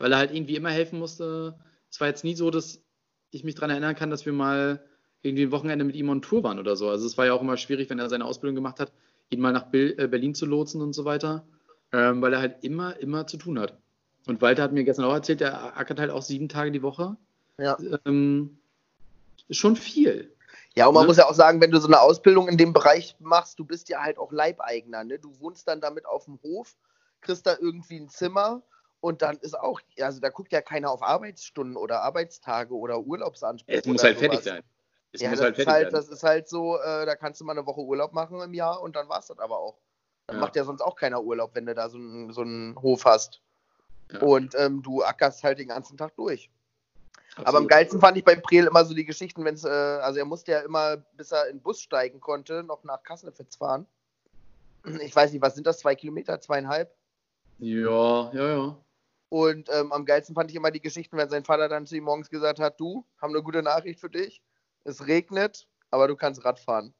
[0.00, 1.54] weil er halt irgendwie immer helfen musste.
[1.88, 2.82] Es war jetzt nie so, dass
[3.30, 4.82] ich mich daran erinnern kann, dass wir mal
[5.22, 6.88] irgendwie ein Wochenende mit ihm on Tour waren oder so.
[6.88, 8.92] Also es war ja auch immer schwierig, wenn er seine Ausbildung gemacht hat,
[9.28, 11.44] ihn mal nach äh, Berlin zu lotsen und so weiter,
[11.92, 13.78] ähm, weil er halt immer, immer zu tun hat.
[14.26, 17.16] Und Walter hat mir gestern auch erzählt, der ackert halt auch sieben Tage die Woche.
[17.60, 17.78] Ja.
[18.06, 18.58] Ähm,
[19.48, 20.34] ist schon viel.
[20.74, 21.08] Ja, und man ne?
[21.08, 23.88] muss ja auch sagen, wenn du so eine Ausbildung in dem Bereich machst, du bist
[23.88, 25.04] ja halt auch Leibeigner.
[25.04, 25.18] Ne?
[25.18, 26.76] Du wohnst dann damit auf dem Hof,
[27.20, 28.62] kriegst da irgendwie ein Zimmer
[29.00, 33.78] und dann ist auch, also da guckt ja keiner auf Arbeitsstunden oder Arbeitstage oder Urlaubsansprüche.
[33.78, 34.28] Es muss halt sowas.
[34.28, 34.62] fertig sein.
[35.12, 35.92] Es ja, muss halt fertig halt, sein.
[35.92, 38.80] Das ist halt so, äh, da kannst du mal eine Woche Urlaub machen im Jahr
[38.80, 39.78] und dann war es das aber auch.
[40.26, 40.40] Dann ja.
[40.40, 43.40] macht ja sonst auch keiner Urlaub, wenn du da so einen, so einen Hof hast.
[44.12, 44.20] Ja.
[44.20, 46.50] Und ähm, du ackerst halt den ganzen Tag durch.
[47.44, 50.18] Aber am geilsten fand ich bei Priel immer so die Geschichten, wenn es, äh, also
[50.18, 53.86] er musste ja immer, bis er in den Bus steigen konnte, noch nach Kassenefitz fahren.
[55.02, 56.94] Ich weiß nicht, was sind das, zwei Kilometer, zweieinhalb?
[57.58, 58.76] Ja, ja, ja.
[59.28, 62.04] Und ähm, am geilsten fand ich immer die Geschichten, wenn sein Vater dann zu ihm
[62.04, 64.42] morgens gesagt hat, du, haben eine gute Nachricht für dich.
[64.84, 66.94] Es regnet, aber du kannst Rad fahren.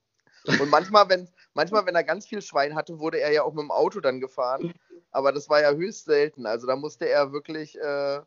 [0.47, 3.63] Und manchmal, wenn, manchmal, wenn er ganz viel Schwein hatte, wurde er ja auch mit
[3.63, 4.73] dem Auto dann gefahren.
[5.11, 6.47] Aber das war ja höchst selten.
[6.47, 8.21] Also da musste er wirklich äh,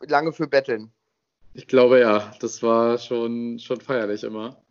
[0.00, 0.92] lange für betteln.
[1.56, 4.62] Ich glaube ja, das war schon, schon feierlich immer.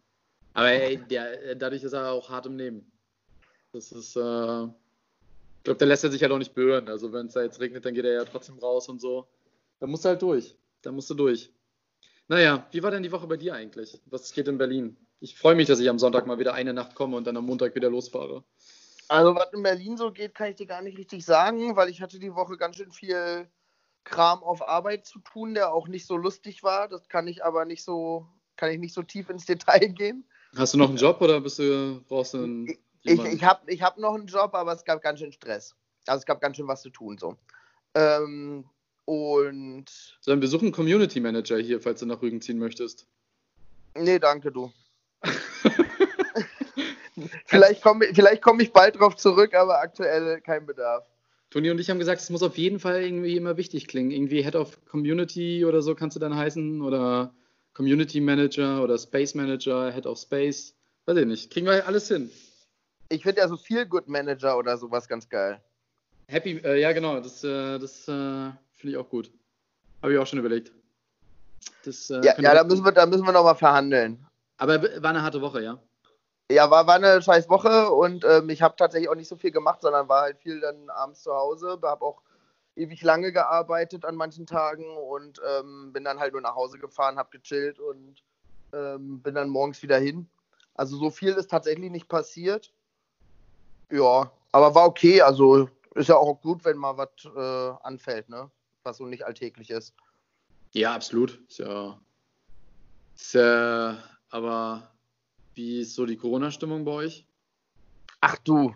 [0.54, 2.92] Aber ey, der, dadurch ist er auch hart im Nehmen.
[3.74, 4.20] Das ist, äh,
[4.66, 6.88] ich glaube, der lässt er sich halt auch nicht berühren.
[6.88, 9.28] Also wenn es da jetzt regnet, dann geht er ja trotzdem raus und so.
[9.80, 10.56] Da musst du halt durch.
[10.84, 11.52] Da musst du durch.
[12.28, 14.00] Naja, wie war denn die Woche bei dir eigentlich?
[14.06, 14.96] Was geht in Berlin?
[15.20, 17.48] Ich freue mich, dass ich am Sonntag mal wieder eine Nacht komme und dann am
[17.48, 18.44] Montag wieder losfahre.
[19.08, 22.04] Also was in Berlin so geht, kann ich dir gar nicht richtig sagen, weil ich
[22.04, 23.50] hatte die Woche ganz schön viel
[24.06, 26.88] Kram auf Arbeit zu tun, der auch nicht so lustig war.
[26.88, 30.24] Das kann ich aber nicht so, kann ich nicht so tief ins Detail gehen.
[30.56, 32.78] Hast du noch einen Job oder bist du, brauchst du einen.
[33.04, 35.76] Ich, ich habe ich hab noch einen Job, aber es gab ganz schön Stress.
[36.08, 37.18] Also es gab ganz schön was zu tun.
[37.18, 37.36] So.
[37.94, 38.66] Ähm,
[39.06, 39.86] und.
[40.22, 43.06] Sollen wir suchen Community Manager hier, falls du nach Rügen ziehen möchtest?
[43.96, 44.72] Nee, danke, du.
[47.46, 51.06] vielleicht komme vielleicht komm ich bald drauf zurück, aber aktuell kein Bedarf.
[51.50, 54.12] Toni und ich haben gesagt, es muss auf jeden Fall irgendwie immer wichtig klingen.
[54.12, 57.34] Irgendwie Head of Community oder so kannst du dann heißen oder
[57.74, 60.76] Community Manager oder Space Manager, Head of Space.
[61.06, 61.52] Weiß ich nicht.
[61.52, 62.30] Kriegen wir alles hin.
[63.10, 65.62] Ich finde ja so viel Good Manager oder sowas ganz geil.
[66.28, 69.32] Happy, äh, ja genau, das, äh, das äh, finde ich auch gut.
[70.02, 70.72] Habe ich auch schon überlegt.
[71.84, 74.26] Das, äh, ja, ja da, müssen wir, da müssen wir nochmal verhandeln.
[74.58, 75.80] Aber war eine harte Woche, ja?
[76.52, 79.52] Ja, war, war eine scheiß Woche und ähm, ich habe tatsächlich auch nicht so viel
[79.52, 82.22] gemacht, sondern war halt viel dann abends zu Hause, habe auch
[82.76, 87.18] ewig lange gearbeitet an manchen Tagen und ähm, bin dann halt nur nach Hause gefahren,
[87.18, 88.24] habe gechillt und
[88.74, 90.30] ähm, bin dann morgens wieder hin.
[90.76, 92.72] Also so viel ist tatsächlich nicht passiert.
[93.90, 95.22] Ja, aber war okay.
[95.22, 98.52] Also ist ja auch gut, wenn mal was äh, anfällt, ne?
[98.84, 99.96] Was so nicht alltäglich ist.
[100.74, 101.42] Ja, absolut.
[101.48, 102.00] Ist ja,
[103.16, 103.98] ist ja
[104.30, 104.95] aber
[105.56, 107.26] wie ist so die Corona-Stimmung bei euch?
[108.22, 108.76] Ach du.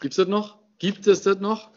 [0.00, 0.58] Gibt es das noch?
[0.78, 1.70] Gibt es das noch?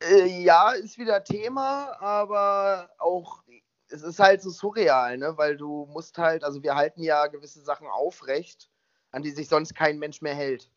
[0.00, 3.42] Äh, ja, ist wieder Thema, aber auch
[3.88, 5.36] es ist halt so surreal, ne?
[5.36, 8.68] Weil du musst halt, also wir halten ja gewisse Sachen aufrecht,
[9.12, 10.70] an die sich sonst kein Mensch mehr hält.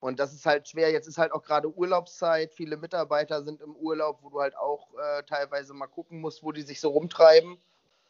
[0.00, 0.90] Und das ist halt schwer.
[0.90, 2.52] Jetzt ist halt auch gerade Urlaubszeit.
[2.52, 6.50] Viele Mitarbeiter sind im Urlaub, wo du halt auch äh, teilweise mal gucken musst, wo
[6.50, 7.56] die sich so rumtreiben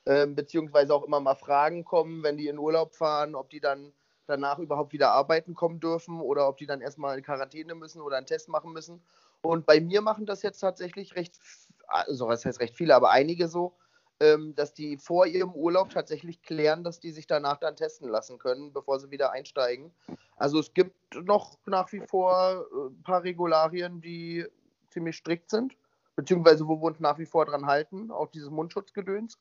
[0.06, 3.92] ähm, beziehungsweise auch immer mal Fragen kommen, wenn die in Urlaub fahren, ob die dann
[4.26, 8.16] danach überhaupt wieder arbeiten kommen dürfen oder ob die dann erstmal in Quarantäne müssen oder
[8.16, 9.02] einen Test machen müssen.
[9.42, 11.38] Und bei mir machen das jetzt tatsächlich recht,
[11.86, 13.74] also was heißt recht viele, aber einige so,
[14.20, 18.38] ähm, dass die vor ihrem Urlaub tatsächlich klären, dass die sich danach dann testen lassen
[18.38, 19.92] können, bevor sie wieder einsteigen.
[20.36, 24.46] Also es gibt noch nach wie vor äh, ein paar Regularien, die
[24.90, 25.76] ziemlich strikt sind,
[26.14, 29.38] beziehungsweise wo wir uns nach wie vor dran halten, auch dieses Mundschutzgedöns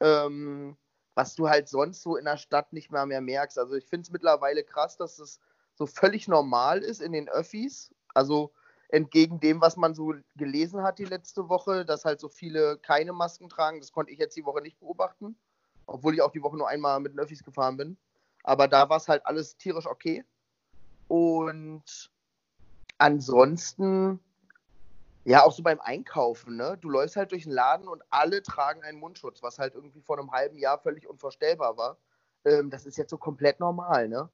[0.00, 0.76] ähm,
[1.14, 3.58] was du halt sonst so in der Stadt nicht mehr, mehr merkst.
[3.58, 5.40] Also ich finde es mittlerweile krass, dass es
[5.74, 7.94] so völlig normal ist in den Öffis.
[8.14, 8.52] Also
[8.88, 13.12] entgegen dem, was man so gelesen hat die letzte Woche, dass halt so viele keine
[13.12, 13.80] Masken tragen.
[13.80, 15.36] Das konnte ich jetzt die Woche nicht beobachten,
[15.86, 17.96] obwohl ich auch die Woche nur einmal mit den Öffis gefahren bin.
[18.42, 20.24] Aber da war es halt alles tierisch okay.
[21.08, 22.10] Und
[22.98, 24.20] ansonsten
[25.24, 26.76] ja, auch so beim Einkaufen, ne?
[26.80, 30.18] Du läufst halt durch den Laden und alle tragen einen Mundschutz, was halt irgendwie vor
[30.18, 31.96] einem halben Jahr völlig unvorstellbar war.
[32.44, 34.28] Ähm, das ist jetzt so komplett normal, ne?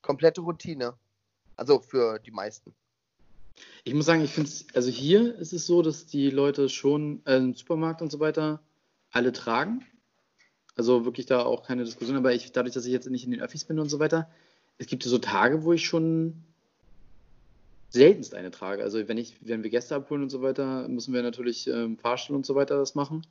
[0.00, 0.94] Komplette Routine.
[1.56, 2.74] Also für die meisten.
[3.84, 7.20] Ich muss sagen, ich finde es, also hier ist es so, dass die Leute schon
[7.26, 8.62] äh, im Supermarkt und so weiter
[9.10, 9.84] alle tragen.
[10.76, 13.42] Also wirklich da auch keine Diskussion, aber ich, dadurch, dass ich jetzt nicht in den
[13.42, 14.30] Öffis bin und so weiter,
[14.78, 16.42] es gibt so Tage, wo ich schon
[17.90, 18.82] seltenst eine trage.
[18.82, 22.36] Also wenn ich, wenn wir Gäste abholen und so weiter, müssen wir natürlich ähm, Fahrstuhl
[22.36, 23.26] und so weiter das machen.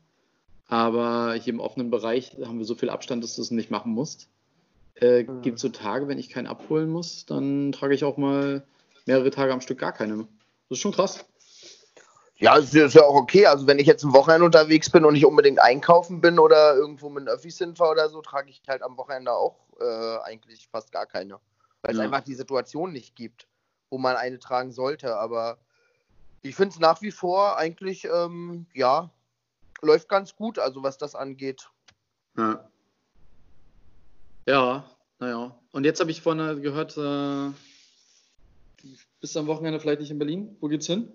[0.68, 3.92] Aber hier im offenen Bereich haben wir so viel Abstand, dass du es nicht machen
[3.94, 4.30] musst.
[4.96, 5.42] Äh, mhm.
[5.42, 8.64] Gibt es so Tage, wenn ich keinen abholen muss, dann trage ich auch mal
[9.06, 10.18] mehrere Tage am Stück gar keine.
[10.18, 11.26] Das ist schon krass.
[12.38, 13.48] Ja, ist ja auch okay.
[13.48, 17.10] Also wenn ich jetzt ein Wochenende unterwegs bin und nicht unbedingt einkaufen bin oder irgendwo
[17.10, 20.92] mit den Öffis hinfahre oder so, trage ich halt am Wochenende auch äh, eigentlich fast
[20.92, 21.40] gar keine.
[21.82, 23.48] Weil es einfach die Situation nicht gibt
[23.90, 25.18] wo man eine tragen sollte.
[25.18, 25.58] Aber
[26.42, 29.10] ich finde es nach wie vor eigentlich, ähm, ja,
[29.82, 31.70] läuft ganz gut, also was das angeht.
[32.38, 32.70] Ja.
[34.46, 34.84] Ja,
[35.20, 35.56] naja.
[35.72, 37.52] Und jetzt habe ich vorhin gehört, äh,
[39.20, 40.58] bist du am Wochenende vielleicht nicht in Berlin?
[40.60, 41.12] Wo geht's hin?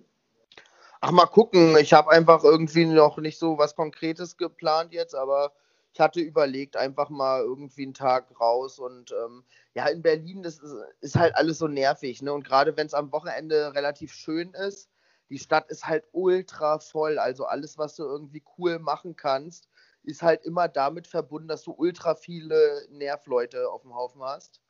[1.00, 1.76] Ach, mal gucken.
[1.78, 5.52] Ich habe einfach irgendwie noch nicht so was Konkretes geplant jetzt, aber
[5.94, 10.58] ich hatte überlegt, einfach mal irgendwie einen Tag raus und ähm, ja, in Berlin, das
[10.58, 12.32] ist, ist, halt alles so nervig, ne?
[12.32, 14.90] Und gerade wenn es am Wochenende relativ schön ist,
[15.30, 17.18] die Stadt ist halt ultra voll.
[17.18, 19.68] Also alles, was du irgendwie cool machen kannst,
[20.02, 24.60] ist halt immer damit verbunden, dass du ultra viele Nervleute auf dem Haufen hast.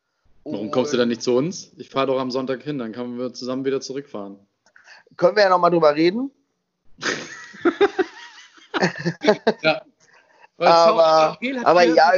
[0.45, 1.73] Warum kommst du dann nicht zu uns?
[1.79, 4.39] Ich fahre doch am Sonntag hin, dann können wir zusammen wieder zurückfahren.
[5.17, 6.31] Können wir ja nochmal drüber reden.
[9.63, 9.83] ja.
[10.57, 12.13] Aber, aber ja.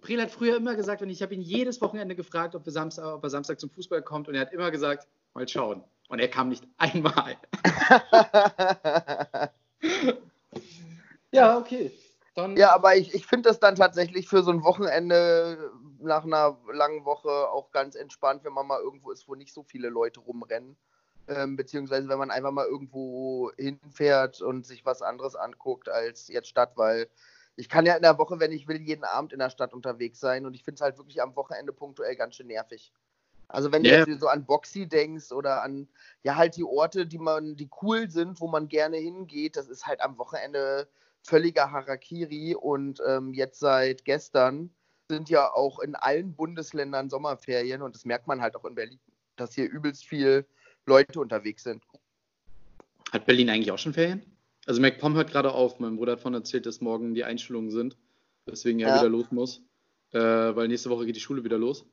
[0.00, 3.24] Breel hat früher immer gesagt, und ich habe ihn jedes Wochenende gefragt, ob, Samstag, ob
[3.24, 5.82] er Samstag zum Fußball kommt, und er hat immer gesagt, mal schauen.
[6.08, 7.36] Und er kam nicht einmal.
[11.32, 11.90] ja, okay.
[12.36, 16.58] Dann ja, aber ich, ich finde das dann tatsächlich für so ein Wochenende nach einer
[16.72, 20.20] langen Woche auch ganz entspannt, wenn man mal irgendwo ist, wo nicht so viele Leute
[20.20, 20.76] rumrennen.
[21.28, 26.48] Ähm, beziehungsweise wenn man einfach mal irgendwo hinfährt und sich was anderes anguckt als jetzt
[26.48, 27.08] Stadt, weil
[27.56, 30.20] ich kann ja in der Woche, wenn ich will, jeden Abend in der Stadt unterwegs
[30.20, 32.92] sein und ich finde es halt wirklich am Wochenende punktuell ganz schön nervig.
[33.48, 34.04] Also wenn yeah.
[34.04, 35.88] du jetzt so an Boxy denkst oder an
[36.22, 39.86] ja halt die Orte, die man, die cool sind, wo man gerne hingeht, das ist
[39.86, 40.88] halt am Wochenende
[41.22, 44.70] völliger Harakiri und ähm, jetzt seit gestern
[45.08, 49.00] sind ja auch in allen Bundesländern Sommerferien und das merkt man halt auch in Berlin,
[49.36, 50.46] dass hier übelst viel
[50.86, 51.82] Leute unterwegs sind.
[53.12, 54.24] Hat Berlin eigentlich auch schon Ferien?
[54.66, 55.78] Also MacPom hört gerade auf.
[55.78, 57.96] Mein Bruder hat davon erzählt, dass morgen die Einschulungen sind,
[58.46, 58.96] weswegen er ja.
[58.96, 59.62] wieder los muss.
[60.12, 61.84] Äh, weil nächste Woche geht die Schule wieder los.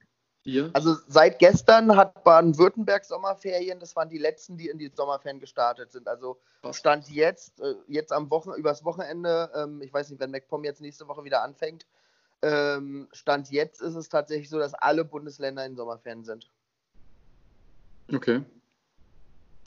[0.41, 0.71] Hier.
[0.73, 3.79] Also seit gestern hat Baden-Württemberg Sommerferien.
[3.79, 6.07] Das waren die letzten, die in die Sommerferien gestartet sind.
[6.07, 6.37] Also?
[6.71, 10.81] Stand jetzt, äh, jetzt am Wochen übers Wochenende, ähm, ich weiß nicht, wenn MacPom jetzt
[10.81, 11.85] nächste Woche wieder anfängt,
[12.41, 16.49] ähm, Stand jetzt ist es tatsächlich so, dass alle Bundesländer in Sommerferien sind.
[18.13, 18.41] Okay.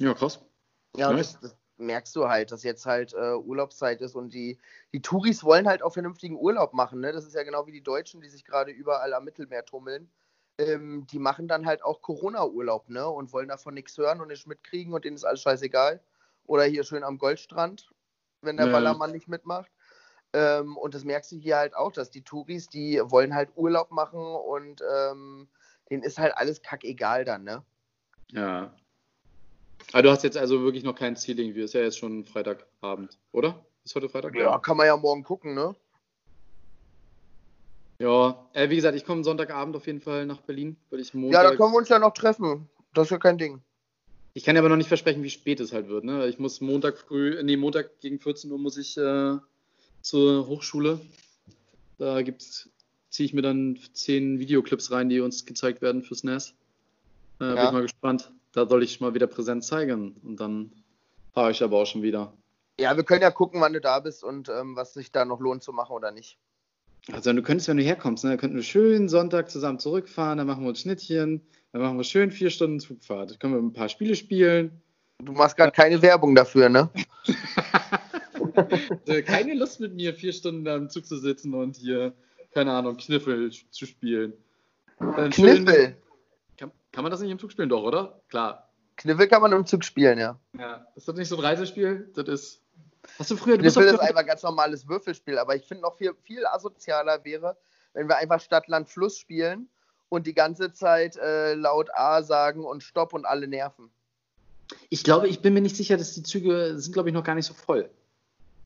[0.00, 0.40] Ja, krass.
[0.96, 1.32] Ja, nice.
[1.32, 4.58] das, das, merkst du halt, dass jetzt halt äh, Urlaubszeit ist und die,
[4.92, 7.00] die Touris wollen halt auch vernünftigen Urlaub machen.
[7.00, 7.12] Ne?
[7.12, 10.10] Das ist ja genau wie die Deutschen, die sich gerade überall am Mittelmeer tummeln.
[10.58, 13.06] Ähm, die machen dann halt auch Corona-Urlaub ne?
[13.06, 16.00] und wollen davon nichts hören und nicht mitkriegen und denen ist alles scheißegal.
[16.46, 17.90] Oder hier schön am Goldstrand,
[18.40, 18.72] wenn der ja.
[18.72, 19.70] Ballermann nicht mitmacht.
[20.32, 23.90] Ähm, und das merkst du hier halt auch, dass die Touris, die wollen halt Urlaub
[23.90, 25.48] machen und ähm,
[25.90, 27.62] denen ist halt alles kackegal dann, ne?
[28.32, 28.74] Ja,
[29.92, 31.62] aber du hast jetzt also wirklich noch kein Ziel irgendwie.
[31.62, 33.64] Ist ja jetzt schon Freitagabend, oder?
[33.84, 34.34] Ist heute Freitag?
[34.34, 35.74] Ja, kann man ja morgen gucken, ne?
[37.98, 41.44] Ja, äh, wie gesagt, ich komme Sonntagabend auf jeden Fall nach Berlin, weil ich Montag.
[41.44, 42.68] Ja, da können wir uns ja noch treffen.
[42.92, 43.62] Das ist ja kein Ding.
[44.34, 46.04] Ich kann aber noch nicht versprechen, wie spät es halt wird.
[46.04, 46.26] Ne?
[46.26, 49.38] Ich muss Montag früh, nee, Montag gegen 14 Uhr muss ich äh,
[50.02, 51.00] zur Hochschule.
[51.96, 52.68] Da gibt's,
[53.08, 56.52] ziehe ich mir dann zehn Videoclips rein, die uns gezeigt werden fürs NES.
[57.40, 57.54] Äh, ja.
[57.54, 60.16] Bin ich mal gespannt da soll ich mal wieder Präsenz zeigen.
[60.24, 60.72] Und dann
[61.34, 62.32] fahre ich aber auch schon wieder.
[62.80, 65.40] Ja, wir können ja gucken, wann du da bist und ähm, was sich da noch
[65.40, 66.38] lohnt zu machen oder nicht.
[67.12, 70.46] Also du könntest, wenn du herkommst, ne, dann könnten wir schön Sonntag zusammen zurückfahren, dann
[70.46, 73.30] machen wir uns Schnittchen, dann machen wir schön vier Stunden Zugfahrt.
[73.30, 74.80] Dann können wir ein paar Spiele spielen.
[75.22, 76.90] Du machst gerade keine Werbung dafür, ne?
[79.26, 82.14] keine Lust mit mir, vier Stunden am Zug zu sitzen und hier,
[82.52, 84.32] keine Ahnung, Kniffel zu spielen.
[84.98, 85.96] Dann Kniffel?
[86.96, 87.68] Kann man das nicht im Zug spielen?
[87.68, 88.22] Doch, oder?
[88.30, 88.70] Klar.
[88.96, 90.40] Kniffel kann man im Zug spielen, ja.
[90.58, 90.86] Ja.
[90.94, 92.10] Ist das nicht so ein Reisespiel?
[92.14, 92.62] Das ist.
[93.18, 93.58] Hast du früher.
[93.58, 97.22] Du Kniffel ist einfach ein ganz normales Würfelspiel, aber ich finde noch viel, viel asozialer
[97.22, 97.58] wäre,
[97.92, 99.68] wenn wir einfach Stadt, Land, Fluss spielen
[100.08, 103.90] und die ganze Zeit äh, laut A sagen und Stopp und alle nerven.
[104.88, 107.34] Ich glaube, ich bin mir nicht sicher, dass die Züge sind, glaube ich, noch gar
[107.34, 107.90] nicht so voll.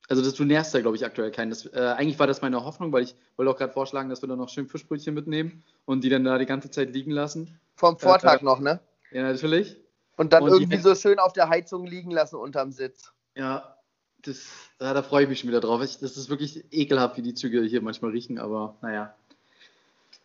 [0.08, 1.50] Also das, du nervst da, glaube ich, aktuell keinen.
[1.50, 4.28] Das, äh, eigentlich war das meine Hoffnung, weil ich wollte auch gerade vorschlagen, dass wir
[4.28, 7.58] da noch schön Fischbrötchen mitnehmen und die dann da die ganze Zeit liegen lassen.
[7.80, 8.78] Vom Vortag äh, noch, ne?
[9.10, 9.74] Ja, natürlich.
[10.18, 13.10] Und dann und irgendwie so schön auf der Heizung liegen lassen unterm Sitz.
[13.34, 13.74] Ja,
[14.20, 15.82] das, ja, da freue ich mich schon wieder drauf.
[15.82, 19.14] Ich, das ist wirklich ekelhaft, wie die Züge hier manchmal riechen, aber naja.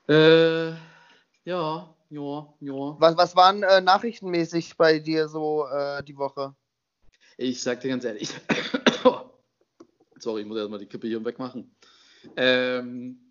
[0.09, 0.71] Äh,
[1.45, 2.95] ja, ja, ja.
[2.99, 6.53] Was, was waren äh, nachrichtenmäßig bei dir so äh, die Woche?
[7.37, 8.33] Ich sag dir ganz ehrlich,
[10.19, 11.73] Sorry, ich muss erstmal die Kippe hier wegmachen.
[12.35, 13.24] Ähm,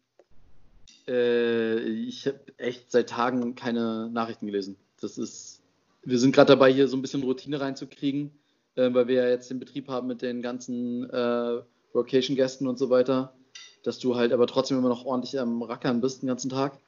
[1.09, 4.77] äh, ich habe echt seit Tagen keine Nachrichten gelesen.
[5.01, 5.63] Das ist,
[6.03, 8.31] wir sind gerade dabei, hier so ein bisschen Routine reinzukriegen,
[8.77, 11.61] äh, weil wir ja jetzt den Betrieb haben mit den ganzen äh,
[11.93, 13.35] Vocation-Gästen und so weiter,
[13.83, 16.79] dass du halt aber trotzdem immer noch ordentlich am Rackern bist den ganzen Tag.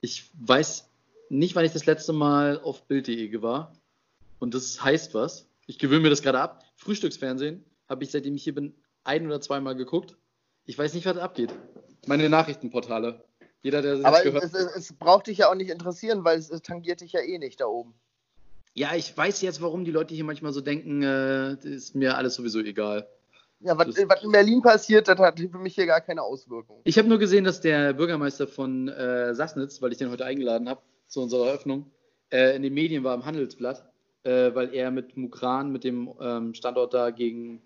[0.00, 0.88] Ich weiß
[1.28, 3.72] nicht, wann ich das letzte Mal auf Bild.de war.
[4.38, 5.48] Und das heißt was.
[5.66, 6.64] Ich gewöhne mir das gerade ab.
[6.76, 10.16] Frühstücksfernsehen habe ich, seitdem ich hier bin, ein oder zweimal geguckt.
[10.64, 11.52] Ich weiß nicht, was abgeht.
[12.06, 13.24] Meine Nachrichtenportale.
[13.66, 16.50] Jeder, der Aber gehört es, es, es, braucht dich ja auch nicht interessieren, weil es,
[16.50, 17.94] es tangiert dich ja eh nicht da oben.
[18.74, 22.36] Ja, ich weiß jetzt, warum die Leute hier manchmal so denken, äh, ist mir alles
[22.36, 23.08] sowieso egal.
[23.58, 26.80] Ja, was, was, in Berlin passiert, das hat für mich hier gar keine Auswirkung.
[26.84, 30.68] Ich habe nur gesehen, dass der Bürgermeister von äh, Sassnitz, weil ich den heute eingeladen
[30.68, 31.90] habe zu unserer Eröffnung,
[32.30, 33.84] äh, in den Medien war im Handelsblatt,
[34.22, 37.60] äh, weil er mit Mukran, mit dem ähm, Standort da gegen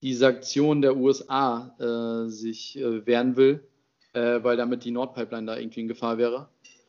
[0.00, 3.62] die Sanktionen der USA äh, sich äh, wehren will,
[4.14, 6.48] äh, weil damit die Nordpipeline da irgendwie in Gefahr wäre.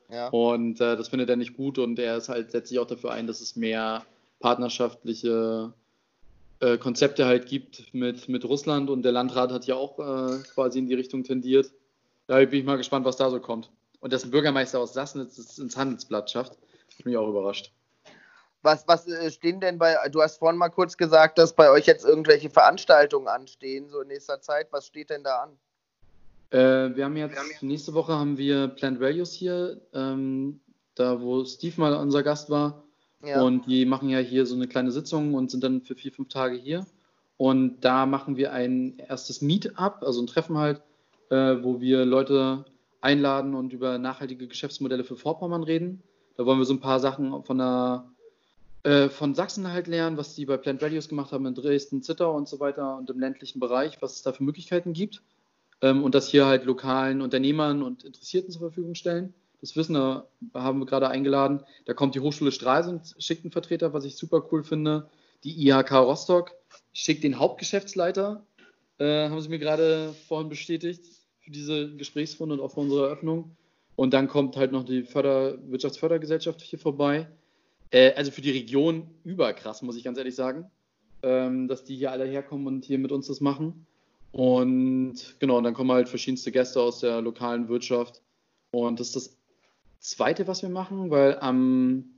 [0.10, 0.30] Ja.
[0.30, 3.26] Und das findet er nicht gut und er ist halt, setzt sich auch dafür ein,
[3.26, 4.06] dass es mehr
[4.40, 5.74] partnerschaftliche
[6.60, 10.80] äh, Konzepte halt gibt mit, mit Russland und der Landrat hat ja auch äh, quasi
[10.80, 11.72] in die Richtung tendiert.
[12.28, 13.70] Da bin ich mal gespannt, was da so kommt.
[14.00, 17.72] Und dass ein Bürgermeister aus Sassnitz ins Handelsblatt schafft, hat mich auch überrascht.
[18.62, 21.86] Was, was äh, stehen denn bei, du hast vorhin mal kurz gesagt, dass bei euch
[21.86, 24.68] jetzt irgendwelche Veranstaltungen anstehen, so in nächster Zeit.
[24.72, 25.58] Was steht denn da an?
[26.52, 30.60] Äh, wir haben jetzt, nächste Woche haben wir Plant Values hier, ähm,
[30.96, 32.84] da wo Steve mal unser Gast war.
[33.24, 33.42] Ja.
[33.42, 36.30] Und die machen ja hier so eine kleine Sitzung und sind dann für vier, fünf
[36.30, 36.86] Tage hier.
[37.38, 40.82] Und da machen wir ein erstes Meetup, also ein Treffen halt,
[41.30, 42.66] äh, wo wir Leute
[43.02, 46.02] einladen und über nachhaltige Geschäftsmodelle für Vorpommern reden.
[46.38, 48.06] Da wollen wir so ein paar Sachen von der
[48.84, 52.36] äh, von Sachsen halt lernen, was die bei Plant Values gemacht haben in Dresden, Zittau
[52.36, 55.24] und so weiter und im ländlichen Bereich, was es da für Möglichkeiten gibt.
[55.82, 59.34] Ähm, und das hier halt lokalen Unternehmern und Interessierten zur Verfügung stellen
[59.66, 61.64] das Wissen, da haben wir gerade eingeladen.
[61.86, 65.10] Da kommt die Hochschule Stralsund, schickt einen Vertreter, was ich super cool finde.
[65.44, 66.52] Die IHK Rostock
[66.94, 68.46] schickt den Hauptgeschäftsleiter,
[69.00, 71.06] äh, haben sie mir gerade vorhin bestätigt,
[71.40, 73.56] für diese Gesprächsrunde und auch für unsere Eröffnung.
[73.96, 77.28] Und dann kommt halt noch die Förder Wirtschaftsfördergesellschaft hier vorbei.
[77.92, 80.70] Äh, also für die Region überkrass, muss ich ganz ehrlich sagen,
[81.24, 83.86] ähm, dass die hier alle herkommen und hier mit uns das machen.
[84.36, 88.22] Und genau, und dann kommen halt verschiedenste Gäste aus der lokalen Wirtschaft.
[88.70, 89.38] Und das ist das
[90.00, 92.18] zweite, was wir machen, weil am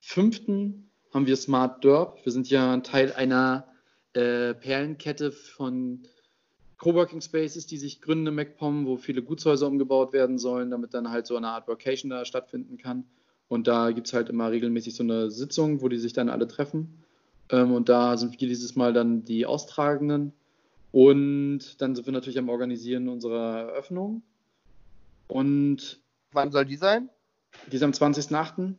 [0.00, 0.40] 5.
[1.14, 2.18] haben wir Smart Derb.
[2.24, 3.68] Wir sind ja Teil einer
[4.12, 6.02] äh, Perlenkette von
[6.78, 11.10] Coworking Spaces, die sich gründen im MacPom, wo viele Gutshäuser umgebaut werden sollen, damit dann
[11.10, 13.04] halt so eine Art Workation da stattfinden kann.
[13.46, 16.48] Und da gibt es halt immer regelmäßig so eine Sitzung, wo die sich dann alle
[16.48, 17.04] treffen.
[17.50, 20.32] Ähm, und da sind wir dieses Mal dann die Austragenden.
[20.92, 24.22] Und dann sind wir natürlich am Organisieren unserer Eröffnung.
[25.26, 26.00] Und
[26.32, 27.08] wann soll die sein?
[27.70, 28.74] Die ist am 20.08.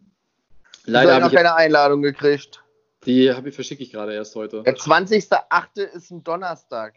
[0.86, 2.64] Leider habe ich noch keine Einladung gekriegt.
[3.06, 4.64] Die habe ich verschicke ich gerade erst heute.
[4.64, 5.82] Der 20.08.
[5.82, 6.96] ist ein Donnerstag.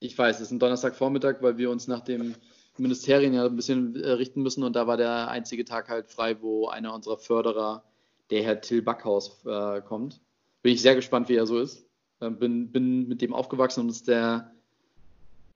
[0.00, 2.34] Ich weiß, es ist ein Donnerstagvormittag, weil wir uns nach dem
[2.76, 6.40] Ministerien ja ein bisschen äh, richten müssen und da war der einzige Tag halt frei,
[6.40, 7.82] wo einer unserer Förderer,
[8.30, 10.20] der Herr Till Backhaus, äh, kommt.
[10.62, 11.84] Bin ich sehr gespannt, wie er so ist.
[12.20, 14.52] Äh, bin, bin mit dem aufgewachsen und ist der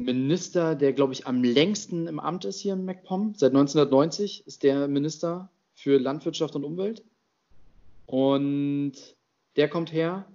[0.04, 3.34] Minister, der, glaube ich, am längsten im Amt ist hier in MacPom.
[3.36, 7.02] Seit 1990 ist der Minister für Landwirtschaft und Umwelt.
[8.06, 8.92] Und
[9.56, 10.26] der kommt her.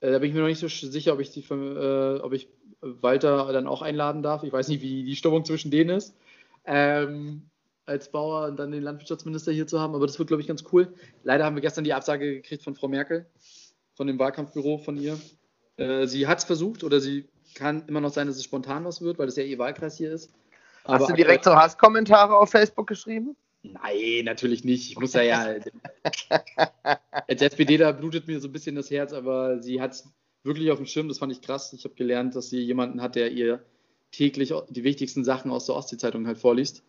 [0.00, 2.48] Äh, da bin ich mir noch nicht so sicher, ob ich, die, äh, ob ich
[2.80, 4.42] Walter dann auch einladen darf.
[4.42, 6.14] Ich weiß nicht, wie die Stimmung zwischen denen ist.
[6.64, 7.48] Ähm,
[7.86, 10.62] als Bauer und dann den Landwirtschaftsminister hier zu haben, aber das wird, glaube ich, ganz
[10.72, 10.92] cool.
[11.24, 13.26] Leider haben wir gestern die Absage gekriegt von Frau Merkel,
[13.94, 15.18] von dem Wahlkampfbüro von ihr.
[15.78, 19.00] Äh, sie hat es versucht oder sie kann immer noch sein, dass es spontan was
[19.00, 20.30] wird, weil das ja ihr Wahlkreis hier ist.
[20.84, 23.36] Hast aber du direkt so Hasskommentare auf Facebook geschrieben?
[23.62, 24.90] Nein, natürlich nicht.
[24.90, 25.46] Ich muss ja ja.
[27.28, 30.08] als SPD da blutet mir so ein bisschen das Herz, aber sie hat es
[30.44, 31.08] wirklich auf dem Schirm.
[31.08, 31.72] Das fand ich krass.
[31.72, 33.62] Ich habe gelernt, dass sie jemanden hat, der ihr
[34.12, 36.82] täglich die wichtigsten Sachen aus der Ostsee-Zeitung halt vorliest.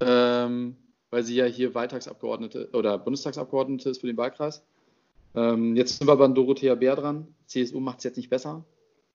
[0.00, 0.76] Ähm,
[1.10, 4.62] weil sie ja hier Wahltagsabgeordnete oder Bundestagsabgeordnete ist für den Wahlkreis.
[5.34, 7.28] Ähm, jetzt sind wir bei Dorothea Bär dran.
[7.46, 8.64] CSU macht es jetzt nicht besser.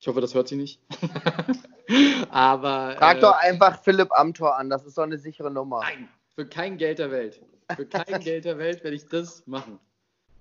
[0.04, 0.82] Ich hoffe, das hört sie nicht.
[2.30, 2.94] Aber.
[2.98, 5.80] Frag äh, doch einfach Philipp Amthor an, das ist doch eine sichere Nummer.
[5.80, 7.39] Nein, für kein Geld der Welt.
[7.74, 9.80] Für kein Geld der Welt werde ich das machen.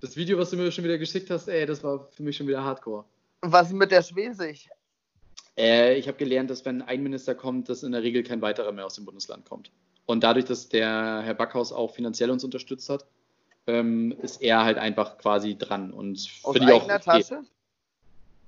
[0.01, 2.49] Das Video, was du mir schon wieder geschickt hast, ey, das war für mich schon
[2.49, 3.05] wieder hardcore.
[3.43, 4.69] Was ist mit der Schwesig?
[5.57, 8.73] Äh, ich habe gelernt, dass wenn ein Minister kommt, dass in der Regel kein weiterer
[8.73, 9.71] mehr aus dem Bundesland kommt.
[10.07, 13.07] Und dadurch, dass der Herr Backhaus auch finanziell uns unterstützt hat,
[13.69, 15.93] ähm, ist er halt einfach quasi dran.
[15.93, 17.01] Und aus eigener auch.
[17.01, 17.45] Tasche?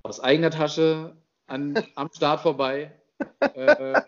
[0.04, 2.92] Aus eigener Tasche an, am Start vorbei.
[3.40, 4.00] äh,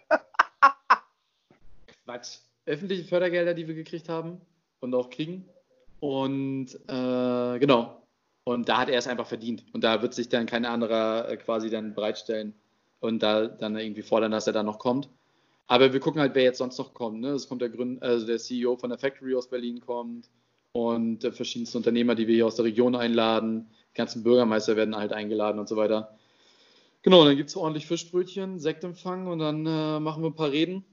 [2.05, 4.41] Quatsch öffentliche Fördergelder, die wir gekriegt haben
[4.81, 5.49] und auch kriegen.
[6.01, 8.03] Und äh, genau.
[8.45, 9.65] Und da hat er es einfach verdient.
[9.73, 12.55] Und da wird sich dann kein anderer äh, quasi dann bereitstellen
[13.01, 15.09] und da dann irgendwie fordern, dass er da noch kommt.
[15.67, 17.21] Aber wir gucken halt, wer jetzt sonst noch kommt.
[17.21, 17.31] Ne?
[17.31, 20.29] Es kommt der Gründ also der CEO von der Factory aus Berlin kommt
[20.73, 23.71] und äh, verschiedenste Unternehmer, die wir hier aus der Region einladen.
[23.97, 26.17] Die ganzen Bürgermeister werden halt eingeladen und so weiter.
[27.01, 30.85] Genau, dann gibt es ordentlich Fischbrötchen, Sektempfang und dann äh, machen wir ein paar Reden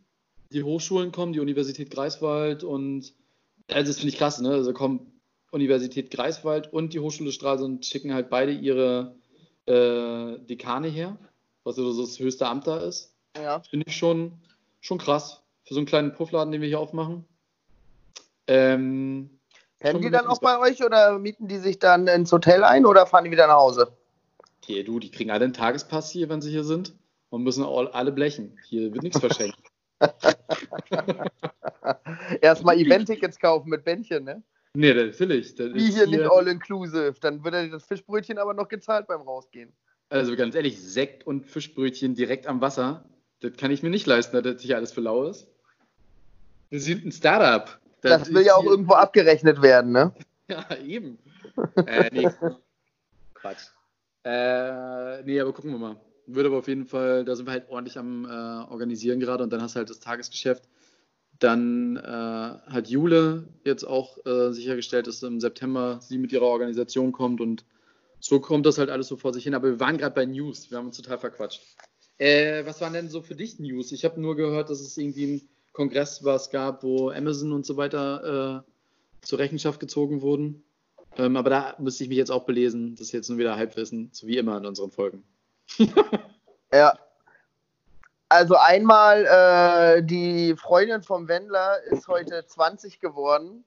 [0.53, 3.13] die Hochschulen kommen, die Universität Greifswald und
[3.71, 4.51] also das finde ich krass, ne?
[4.51, 5.11] Also kommen
[5.51, 9.15] Universität Greifswald und die Hochschule Stralsund schicken halt beide ihre
[9.65, 11.17] äh, Dekane her,
[11.63, 13.13] was so das höchste Amt da ist.
[13.35, 13.61] Ja.
[13.61, 14.33] Finde ich schon,
[14.81, 15.41] schon krass.
[15.63, 17.25] Für so einen kleinen Puffladen, den wir hier aufmachen.
[18.47, 19.29] Ähm,
[19.83, 23.05] Pennen die dann auch bei euch oder mieten die sich dann ins Hotel ein oder
[23.05, 23.91] fahren die wieder nach Hause?
[24.65, 26.93] hier, du, die kriegen alle einen Tagespass hier, wenn sie hier sind.
[27.29, 28.59] Und müssen all, alle blechen.
[28.67, 29.57] Hier wird nichts verschenkt.
[32.41, 34.43] Erstmal Event-Tickets kaufen mit Bändchen, ne?
[34.75, 35.55] nee, natürlich.
[35.55, 37.15] Das Wie ist hier nicht all-inclusive.
[37.19, 39.73] Dann wird das Fischbrötchen aber noch gezahlt beim Rausgehen.
[40.09, 43.03] Also ganz ehrlich, Sekt und Fischbrötchen direkt am Wasser,
[43.39, 45.47] das kann ich mir nicht leisten, dass das hier alles für lau ist.
[46.69, 47.79] Wir sind ein Startup.
[48.03, 50.13] Das, will ist ja auch irgendwo abgerechnet werden, ne?
[50.49, 51.17] Ja, eben.
[51.87, 52.29] äh, nee.
[53.33, 53.69] Quatsch.
[54.25, 55.95] Äh, nee, aber gucken wir mal.
[56.27, 59.51] Wird aber auf jeden Fall, da sind wir halt ordentlich am äh, Organisieren gerade und
[59.51, 60.67] dann hast du halt das Tagesgeschäft.
[61.39, 62.01] Dann äh,
[62.71, 67.65] hat Jule jetzt auch äh, sichergestellt, dass im September sie mit ihrer Organisation kommt und
[68.19, 69.53] so kommt das halt alles so vor sich hin.
[69.53, 71.61] Aber wir waren gerade bei News, wir haben uns total verquatscht.
[72.17, 73.91] Äh, was waren denn so für dich News?
[73.91, 77.77] Ich habe nur gehört, dass es irgendwie einen Kongress was gab, wo Amazon und so
[77.77, 80.63] weiter äh, zur Rechenschaft gezogen wurden.
[81.17, 82.95] Ähm, aber da müsste ich mich jetzt auch belesen.
[82.95, 85.23] Das ist jetzt nur wieder Halbwissen, so wie immer in unseren Folgen.
[86.73, 86.97] Ja.
[88.29, 93.63] Also einmal, äh, die Freundin vom Wendler ist heute 20 geworden.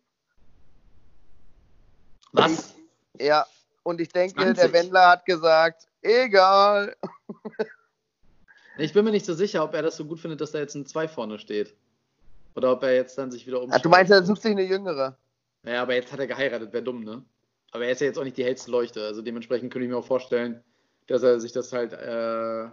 [2.32, 2.74] Was?
[3.16, 3.46] Ja.
[3.84, 4.57] Und ich denke, 20?
[4.57, 6.96] der Wendler hat gesagt, egal.
[8.78, 10.74] Ich bin mir nicht so sicher, ob er das so gut findet, dass da jetzt
[10.74, 11.74] ein 2 vorne steht.
[12.57, 13.84] Oder ob er jetzt dann sich wieder Ach, umschaut.
[13.84, 15.16] du meinst, er sucht sich eine jüngere?
[15.62, 17.22] Naja, aber jetzt hat er geheiratet, wäre dumm, ne?
[17.70, 19.04] Aber er ist ja jetzt auch nicht die hellste Leuchte.
[19.04, 20.64] Also dementsprechend könnte ich mir auch vorstellen,
[21.07, 22.68] dass er sich das halt äh,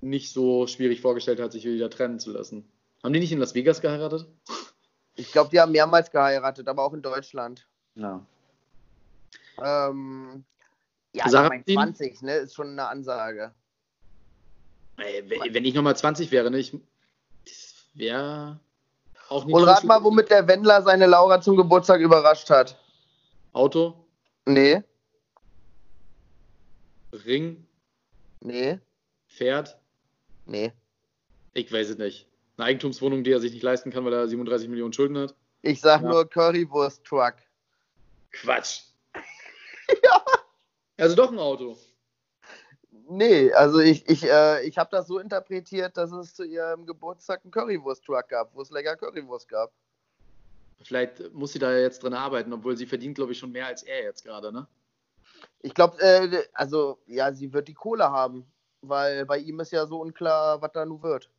[0.00, 2.70] nicht so schwierig vorgestellt hat, sich wieder trennen zu lassen.
[3.02, 4.26] Haben die nicht in Las Vegas geheiratet?
[5.16, 7.68] Ich glaube, die haben mehrmals geheiratet, aber auch in Deutschland.
[7.94, 8.26] Ja.
[9.62, 10.44] Ähm,
[11.12, 11.94] ja, Sarah ich mein, Martin?
[11.94, 13.54] 20, ne, ist schon eine Ansage.
[14.96, 15.22] Ey,
[15.54, 16.58] wenn ich nochmal 20 wäre, ne?
[16.58, 16.76] Ich,
[17.44, 18.58] das wäre
[19.30, 22.76] Und rat mal, womit der Wendler seine Laura zum Geburtstag überrascht hat.
[23.52, 23.94] Auto,
[24.46, 24.82] Nee,
[27.24, 27.66] Ring,
[28.40, 28.78] nee,
[29.28, 29.78] Pferd,
[30.46, 30.72] nee.
[31.54, 32.28] ich weiß es nicht.
[32.56, 35.34] Eine Eigentumswohnung, die er sich nicht leisten kann, weil er 37 Millionen Schulden hat.
[35.62, 36.08] Ich sag Ja.
[36.08, 37.34] nur Currywurst-Truck.
[38.32, 38.80] Quatsch.
[40.96, 41.76] Also doch ein Auto.
[43.08, 47.42] Nee, also ich, ich, äh, ich habe das so interpretiert, dass es zu ihrem Geburtstag
[47.44, 49.70] einen Currywurst-Truck gab, wo es lecker Currywurst gab.
[50.82, 53.82] Vielleicht muss sie da jetzt dran arbeiten, obwohl sie verdient, glaube ich, schon mehr als
[53.82, 54.66] er jetzt gerade, ne?
[55.60, 58.46] Ich glaube, äh, also ja, sie wird die Kohle haben,
[58.82, 61.30] weil bei ihm ist ja so unklar, was da nun wird.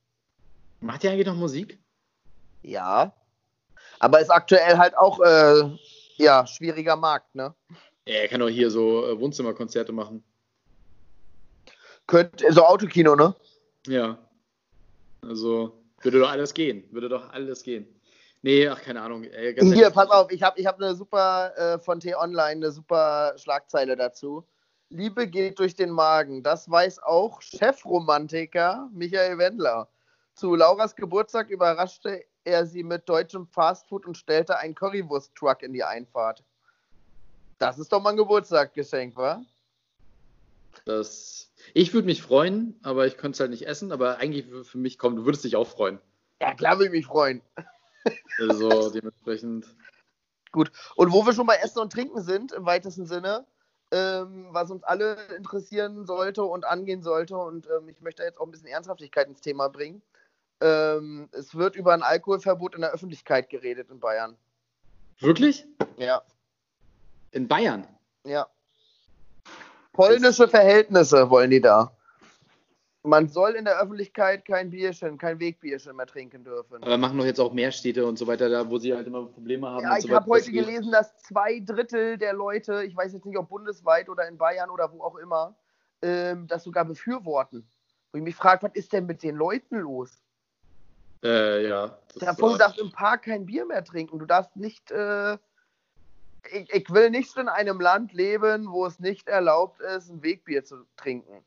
[0.82, 1.80] Macht ihr eigentlich noch Musik?
[2.62, 3.14] Ja,
[4.00, 5.78] aber ist aktuell halt auch, äh,
[6.18, 7.54] ja, schwieriger Markt, ne?
[8.08, 10.24] Ja, er kann doch hier so äh, Wohnzimmerkonzerte machen.
[12.08, 13.36] Könnt, so Autokino, ne?
[13.88, 14.18] Ja.
[15.22, 16.84] Also, würde doch alles gehen.
[16.92, 17.88] Würde doch alles gehen.
[18.42, 19.24] Nee, ach, keine Ahnung.
[19.24, 23.34] Ey, Hier, pass auf, ich habe ich hab eine super, äh, von T-Online, eine super
[23.38, 24.46] Schlagzeile dazu.
[24.90, 26.44] Liebe geht durch den Magen.
[26.44, 29.88] Das weiß auch Chefromantiker Michael Wendler.
[30.36, 35.84] Zu Lauras Geburtstag überraschte er sie mit deutschem Fastfood und stellte einen Currywurst-Truck in die
[35.84, 36.44] Einfahrt.
[37.58, 39.42] Das ist doch mal ein Geburtstagsgeschenk, wa?
[40.86, 43.92] Das, ich würde mich freuen, aber ich könnte es halt nicht essen.
[43.92, 46.00] Aber eigentlich für für mich, komm, du würdest dich auch freuen.
[46.42, 47.42] Ja, klar würde ich mich freuen.
[48.38, 49.66] Also dementsprechend.
[50.52, 50.72] Gut.
[50.96, 53.46] Und wo wir schon bei Essen und Trinken sind, im weitesten Sinne,
[53.92, 58.46] ähm, was uns alle interessieren sollte und angehen sollte, und ähm, ich möchte jetzt auch
[58.46, 60.02] ein bisschen Ernsthaftigkeit ins Thema bringen.
[60.62, 64.38] Ähm, es wird über ein Alkoholverbot in der Öffentlichkeit geredet in Bayern.
[65.20, 65.66] Wirklich?
[65.98, 66.22] Ja.
[67.32, 67.88] In Bayern?
[68.24, 68.48] Ja.
[69.96, 71.92] Polnische Verhältnisse wollen die da.
[73.04, 76.84] Man soll in der Öffentlichkeit kein Bierchen, kein Wegbierchen mehr trinken dürfen.
[76.84, 79.26] Aber machen doch jetzt auch mehr Städte und so weiter, da wo sie halt immer
[79.26, 79.84] Probleme haben.
[79.84, 83.26] Ja, und so ich habe heute gelesen, dass zwei Drittel der Leute, ich weiß jetzt
[83.26, 85.56] nicht, ob bundesweit oder in Bayern oder wo auch immer,
[86.02, 87.70] ähm, das sogar befürworten.
[88.12, 90.24] Wo ich mich frage, was ist denn mit den Leuten los?
[91.24, 91.98] Äh, ja.
[92.14, 94.18] das Davon, du darfst im Park kein Bier mehr trinken.
[94.18, 94.92] Du darfst nicht.
[94.92, 95.38] Äh,
[96.52, 100.64] ich, ich will nicht in einem Land leben, wo es nicht erlaubt ist, ein Wegbier
[100.64, 101.44] zu trinken.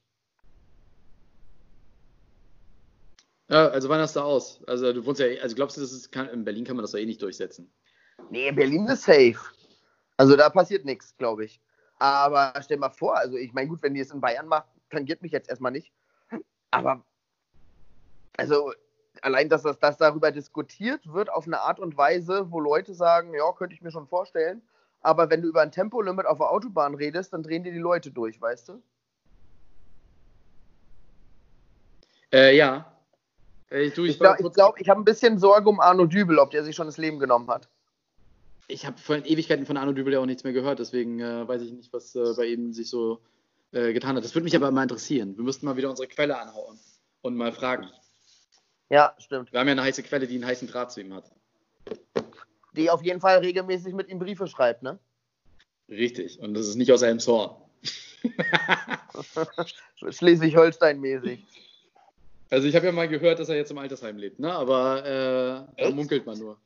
[3.48, 4.62] Ja, also wann hast du aus?
[4.66, 6.92] Also du wohnst ja, also glaubst du, das ist, kann, in Berlin kann man das
[6.92, 7.72] doch eh nicht durchsetzen?
[8.30, 9.38] Nee, Berlin ist safe.
[10.16, 11.60] Also da passiert nichts, glaube ich.
[11.98, 15.22] Aber stell mal vor, also ich meine, gut, wenn die es in Bayern macht, tangiert
[15.22, 15.92] mich jetzt erstmal nicht.
[16.70, 17.02] Aber
[18.36, 18.72] also
[19.22, 23.34] allein, dass das dass darüber diskutiert wird auf eine Art und Weise, wo Leute sagen,
[23.34, 24.62] ja, könnte ich mir schon vorstellen,
[25.08, 28.10] aber wenn du über ein Tempolimit auf der Autobahn redest, dann drehen dir die Leute
[28.10, 28.82] durch, weißt du?
[32.30, 32.92] Äh, ja.
[33.70, 36.38] Äh, du, ich ich glaube, ich, glaub, ich habe ein bisschen Sorge um Arno Dübel,
[36.38, 37.70] ob der sich schon das Leben genommen hat.
[38.66, 41.62] Ich habe vor Ewigkeiten von Arno Dübel ja auch nichts mehr gehört, deswegen äh, weiß
[41.62, 43.22] ich nicht, was äh, bei ihm sich so
[43.72, 44.24] äh, getan hat.
[44.24, 45.38] Das würde mich aber mal interessieren.
[45.38, 46.78] Wir müssten mal wieder unsere Quelle anhauen
[47.22, 47.88] und mal fragen.
[48.90, 49.54] Ja, stimmt.
[49.54, 51.32] Wir haben ja eine heiße Quelle, die einen heißen Draht zu ihm hat.
[52.78, 54.98] Die auf jeden Fall regelmäßig mit ihm Briefe schreibt, ne?
[55.88, 56.38] Richtig.
[56.38, 57.56] Und das ist nicht aus einem Zorn.
[60.10, 61.40] Schleswig-Holstein-mäßig.
[62.50, 64.52] Also ich habe ja mal gehört, dass er jetzt im Altersheim lebt, ne?
[64.52, 66.56] Aber äh, da munkelt man nur.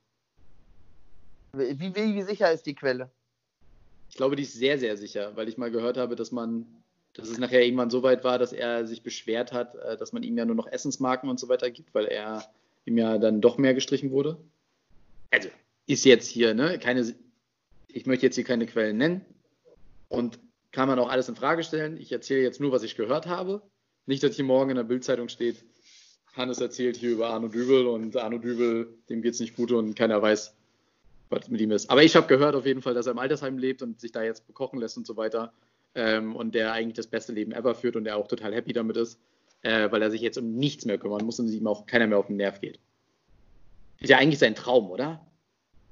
[1.54, 3.10] Wie, wie, wie sicher ist die Quelle?
[4.10, 6.66] Ich glaube, die ist sehr, sehr sicher, weil ich mal gehört habe, dass man,
[7.14, 10.22] dass es nachher irgendwann so weit war, dass er sich beschwert hat, äh, dass man
[10.22, 12.44] ihm ja nur noch Essensmarken und so weiter gibt, weil er
[12.84, 14.36] ihm ja dann doch mehr gestrichen wurde.
[15.30, 15.48] Also
[15.92, 16.78] ist jetzt hier, ne?
[16.78, 17.14] Keine,
[17.88, 19.24] ich möchte jetzt hier keine Quellen nennen
[20.08, 20.38] und
[20.72, 21.96] kann man auch alles in Frage stellen.
[21.98, 23.62] Ich erzähle jetzt nur, was ich gehört habe.
[24.06, 25.64] Nicht, dass hier morgen in der Bildzeitung steht,
[26.32, 29.94] Hannes erzählt hier über Arno Dübel und Arno Dübel, dem geht es nicht gut und
[29.94, 30.54] keiner weiß,
[31.28, 31.90] was mit ihm ist.
[31.90, 34.22] Aber ich habe gehört auf jeden Fall, dass er im Altersheim lebt und sich da
[34.22, 35.52] jetzt bekochen lässt und so weiter.
[35.94, 38.96] Ähm, und der eigentlich das beste Leben ever führt und der auch total happy damit
[38.96, 39.18] ist,
[39.60, 42.16] äh, weil er sich jetzt um nichts mehr kümmern muss und ihm auch keiner mehr
[42.16, 42.80] auf den Nerv geht.
[44.00, 45.24] Ist ja eigentlich sein Traum, oder?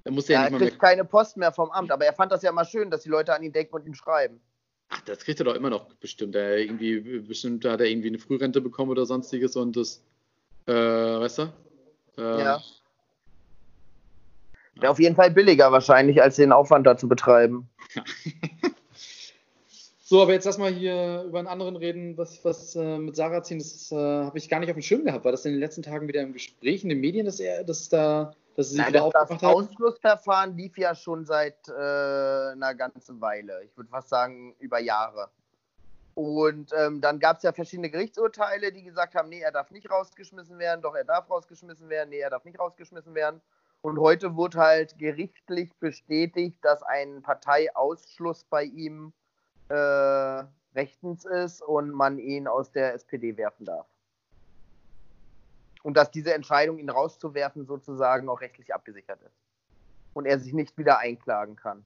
[0.04, 2.42] Er, muss ja, ja er kriegt keine Post mehr vom Amt, aber er fand das
[2.42, 4.40] ja mal schön, dass die Leute an ihn denken und ihm schreiben.
[4.88, 6.34] Ach, das kriegt er doch immer noch bestimmt.
[6.34, 10.02] Er irgendwie, bestimmt hat er irgendwie eine Frührente bekommen oder sonstiges und das,
[10.66, 11.42] äh, weißt du?
[12.18, 12.60] Äh, ja.
[14.74, 17.68] Wäre auf jeden Fall billiger wahrscheinlich, als den Aufwand da zu betreiben.
[20.00, 23.42] so, aber jetzt lass mal hier über einen anderen reden, was, was äh, mit Sarah
[23.42, 25.24] ziehen, das äh, habe ich gar nicht auf dem Schirm gehabt.
[25.24, 27.88] War das in den letzten Tagen wieder im Gespräch in den Medien, dass er, dass
[27.88, 32.74] da dass sie sich Nein, wieder aufgemacht das Ausschlussverfahren lief ja schon seit äh, einer
[32.74, 33.64] ganzen Weile.
[33.64, 35.28] Ich würde fast sagen, über Jahre.
[36.14, 39.90] Und ähm, dann gab es ja verschiedene Gerichtsurteile, die gesagt haben, nee, er darf nicht
[39.90, 43.40] rausgeschmissen werden, doch er darf rausgeschmissen werden, nee, er darf nicht rausgeschmissen werden.
[43.82, 49.12] Und heute wurde halt gerichtlich bestätigt, dass ein Parteiausschluss bei ihm
[49.68, 50.44] äh,
[50.74, 53.86] rechtens ist und man ihn aus der SPD werfen darf
[55.82, 59.36] und dass diese Entscheidung, ihn rauszuwerfen, sozusagen auch rechtlich abgesichert ist.
[60.12, 61.84] Und er sich nicht wieder einklagen kann.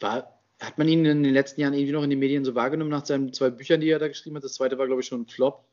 [0.00, 2.90] War, hat man ihn in den letzten Jahren irgendwie noch in den Medien so wahrgenommen
[2.90, 4.44] nach seinen zwei Büchern, die er da geschrieben hat?
[4.44, 5.64] Das zweite war, glaube ich, schon ein Flop.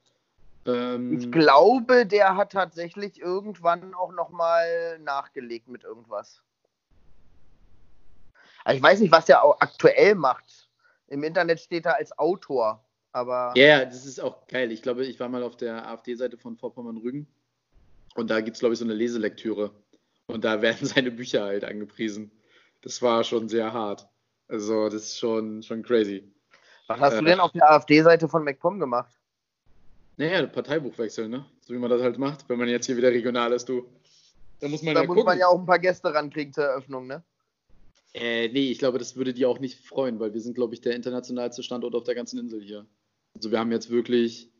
[0.65, 6.41] Ähm, ich glaube, der hat tatsächlich irgendwann auch nochmal nachgelegt mit irgendwas.
[8.63, 10.69] Also ich weiß nicht, was er aktuell macht.
[11.07, 12.83] Im Internet steht er als Autor.
[13.13, 14.71] Aber ja, yeah, das ist auch geil.
[14.71, 17.27] Ich glaube, ich war mal auf der AfD-Seite von Vorpommern-Rügen
[18.15, 19.71] und da gibt es, glaube ich, so eine Leselektüre.
[20.25, 22.31] Und da werden seine Bücher halt angepriesen.
[22.81, 24.07] Das war schon sehr hart.
[24.47, 26.31] Also, das ist schon, schon crazy.
[26.87, 29.13] Was hast äh, du denn auf der AfD-Seite von MacPom gemacht?
[30.17, 31.45] Naja, Parteibuchwechsel, ne?
[31.61, 33.87] So wie man das halt macht, wenn man jetzt hier wieder regional ist, du.
[34.59, 35.29] Da muss man da ja muss gucken.
[35.29, 37.23] man ja auch ein paar Gäste rankriegen zur Eröffnung, ne?
[38.13, 40.81] Äh, nee, ich glaube, das würde die auch nicht freuen, weil wir sind, glaube ich,
[40.81, 42.85] der internationalste Standort auf der ganzen Insel hier.
[43.35, 44.51] Also wir haben jetzt wirklich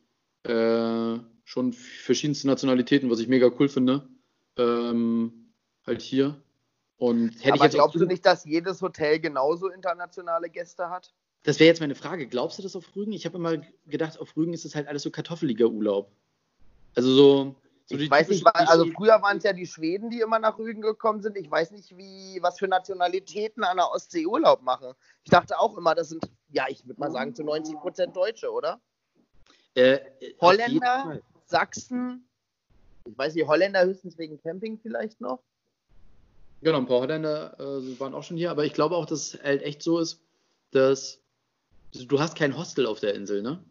[0.44, 4.08] äh, schon verschiedenste Nationalitäten, was ich mega cool finde.
[4.56, 5.52] Ähm,
[5.86, 6.40] halt hier.
[6.96, 11.12] Und hätte Aber ich jetzt glaubst du nicht, dass jedes Hotel genauso internationale Gäste hat?
[11.42, 12.26] Das wäre jetzt meine Frage.
[12.26, 13.12] Glaubst du das auf Rügen?
[13.12, 16.10] Ich habe immer gedacht, auf Rügen ist es halt alles so kartoffeliger Urlaub.
[16.94, 17.56] Also so.
[17.86, 20.80] So ich weiß nicht, also früher waren es ja die Schweden, die immer nach Rügen
[20.80, 21.36] gekommen sind.
[21.36, 24.94] Ich weiß nicht, wie, was für Nationalitäten an der Ostsee Urlaub machen.
[25.22, 28.50] Ich dachte auch immer, das sind ja, ich würde mal sagen, zu 90 Prozent Deutsche,
[28.50, 28.80] oder?
[29.74, 29.98] Äh,
[30.40, 32.26] Holländer, Sachsen,
[33.04, 35.40] ich weiß nicht, Holländer höchstens wegen Camping vielleicht noch.
[36.62, 39.42] Genau, ein paar Holländer äh, waren auch schon hier, aber ich glaube auch, dass es
[39.42, 40.22] halt echt so ist,
[40.70, 41.20] dass
[41.92, 43.62] du hast kein Hostel auf der Insel, ne?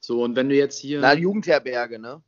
[0.00, 1.00] So, und wenn du jetzt hier.
[1.00, 2.22] Na, Jugendherberge, ne?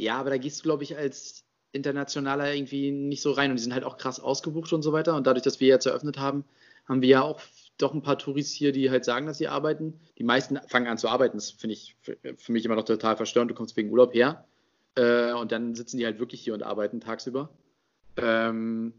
[0.00, 3.62] Ja, aber da gehst du, glaube ich, als Internationaler irgendwie nicht so rein und die
[3.62, 5.14] sind halt auch krass ausgebucht und so weiter.
[5.14, 6.44] Und dadurch, dass wir jetzt eröffnet haben,
[6.88, 7.40] haben wir ja auch
[7.76, 10.00] doch ein paar Touris hier, die halt sagen, dass sie arbeiten.
[10.16, 11.36] Die meisten fangen an zu arbeiten.
[11.36, 12.16] Das finde ich für,
[12.52, 13.50] mich immer noch total verstörend.
[13.50, 14.46] Du kommst wegen Urlaub her
[14.94, 17.50] äh, und dann sitzen die halt wirklich hier und arbeiten tagsüber.
[18.16, 18.94] Ähm,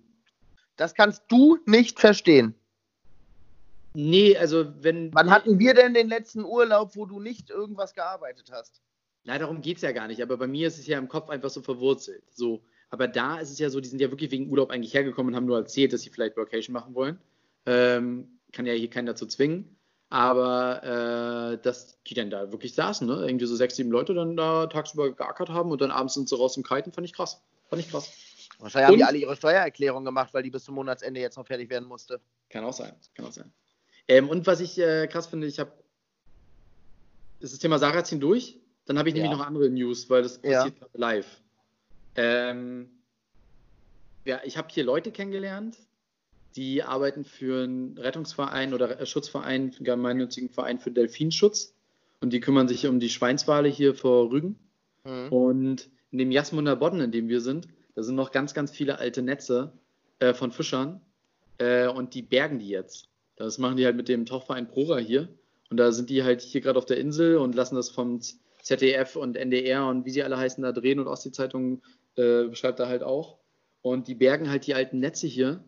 [0.78, 2.54] das kannst du nicht verstehen.
[3.94, 5.14] Nee, also wenn.
[5.16, 8.82] Wann hatten wir denn den letzten Urlaub, wo du nicht irgendwas gearbeitet hast?
[9.24, 10.22] Nein, darum geht es ja gar nicht.
[10.22, 12.24] Aber bei mir ist es ja im Kopf einfach so verwurzelt.
[12.32, 12.62] So.
[12.90, 15.36] Aber da ist es ja so, die sind ja wirklich wegen Urlaub eigentlich hergekommen und
[15.36, 17.20] haben nur erzählt, dass sie vielleicht Vacation machen wollen.
[17.66, 19.78] Ähm, kann ja hier keinen dazu zwingen.
[20.10, 23.26] Aber äh, dass die dann da wirklich saßen, ne?
[23.26, 26.36] Irgendwie so sechs, sieben Leute dann da tagsüber geackert haben und dann abends sind sie
[26.36, 27.42] raus zum Kiten, fand ich krass.
[27.70, 28.12] Fand ich krass.
[28.60, 31.48] Wahrscheinlich haben Und- die alle ihre Steuererklärung gemacht, weil die bis zum Monatsende jetzt noch
[31.48, 32.20] fertig werden musste.
[32.50, 32.94] Kann auch sein.
[33.16, 33.54] Kann auch sein.
[34.10, 35.72] Ähm, und was ich äh, krass finde, ich habe.
[37.40, 38.60] Ist das Thema Sarrazin durch?
[38.86, 39.38] Dann habe ich nämlich Ja.
[39.38, 40.64] noch andere News, weil das Ja.
[40.64, 41.42] passiert gerade live.
[42.16, 42.90] Ähm,
[44.26, 45.78] ja, ich habe hier Leute kennengelernt,
[46.56, 51.74] die arbeiten für einen Rettungsverein oder äh, Schutzverein, einen gemeinnützigen Verein für Delfinschutz.
[52.20, 54.60] Und die kümmern sich um die Schweinswale hier vor Rügen.
[55.06, 55.30] Mhm.
[55.30, 59.00] Und in dem Jasmunder Bodden, in dem wir sind, da sind noch ganz, ganz viele
[59.00, 59.74] alte Netze
[60.20, 61.02] äh, von Fischern.
[61.58, 63.08] Äh, und die bergen die jetzt.
[63.38, 65.30] Das machen die halt mit dem Tauchverein Prora hier.
[65.72, 68.20] Und da sind die halt hier gerade auf der Insel und lassen das vom
[68.62, 71.82] ZDF und NDR und wie sie alle heißen da drehen und Ostsee-Zeitung
[72.16, 73.38] äh, beschreibt da halt auch.
[73.82, 75.64] Und die bergen halt die alten Netze hier,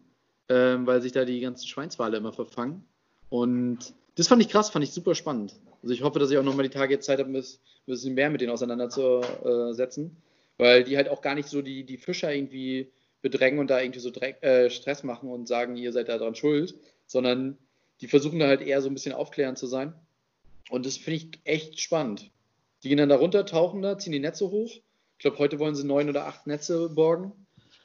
[0.50, 2.84] ähm, weil sich da die ganzen Schweinswale immer verfangen.
[3.30, 5.56] Und das fand ich krass, fand ich super spannend.
[5.82, 7.44] Also ich hoffe, dass ich auch nochmal die Tage jetzt Zeit habe, ein
[7.86, 10.16] bisschen mehr mit denen auseinanderzusetzen,
[10.58, 12.92] weil die halt auch gar nicht so die, die Fischer irgendwie
[13.22, 16.36] bedrängen und da irgendwie so Dreck, äh, Stress machen und sagen, ihr seid da dran
[16.36, 16.76] schuld,
[17.08, 17.58] sondern
[18.02, 19.94] die versuchen da halt eher so ein bisschen aufklärend zu sein.
[20.70, 22.30] Und das finde ich echt spannend.
[22.84, 24.72] Die gehen dann da runter, tauchen da, ziehen die Netze hoch.
[24.72, 27.32] Ich glaube, heute wollen sie neun oder acht Netze borgen.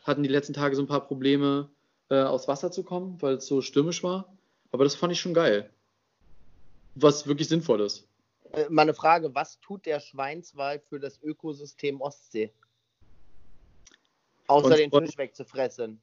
[0.03, 1.71] Hatten die letzten Tage so ein paar Probleme,
[2.11, 4.37] äh, aus Wasser zu kommen, weil es so stürmisch war.
[4.73, 5.71] Aber das fand ich schon geil.
[6.95, 8.09] Was wirklich sinnvoll ist.
[8.53, 12.53] Äh, mal eine Frage, was tut der Schweinswal für das Ökosystem Ostsee?
[14.49, 16.01] Außer den Fisch wegzufressen.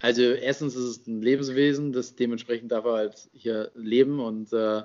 [0.00, 4.82] Also erstens ist es ein Lebenswesen, das dementsprechend darf er halt hier leben und äh,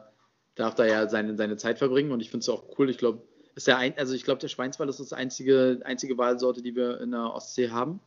[0.62, 2.12] darf da ja seine, seine Zeit verbringen.
[2.12, 2.90] Und ich finde es auch cool.
[2.90, 3.22] Ich glaube,
[3.56, 7.02] ist der ein, also ich glaube, der Schweinswal ist das einzige, einzige Walsorte, die wir
[7.02, 8.00] in der Ostsee haben.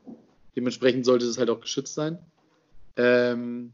[0.56, 2.18] Dementsprechend sollte es halt auch geschützt sein.
[2.96, 3.72] Ähm,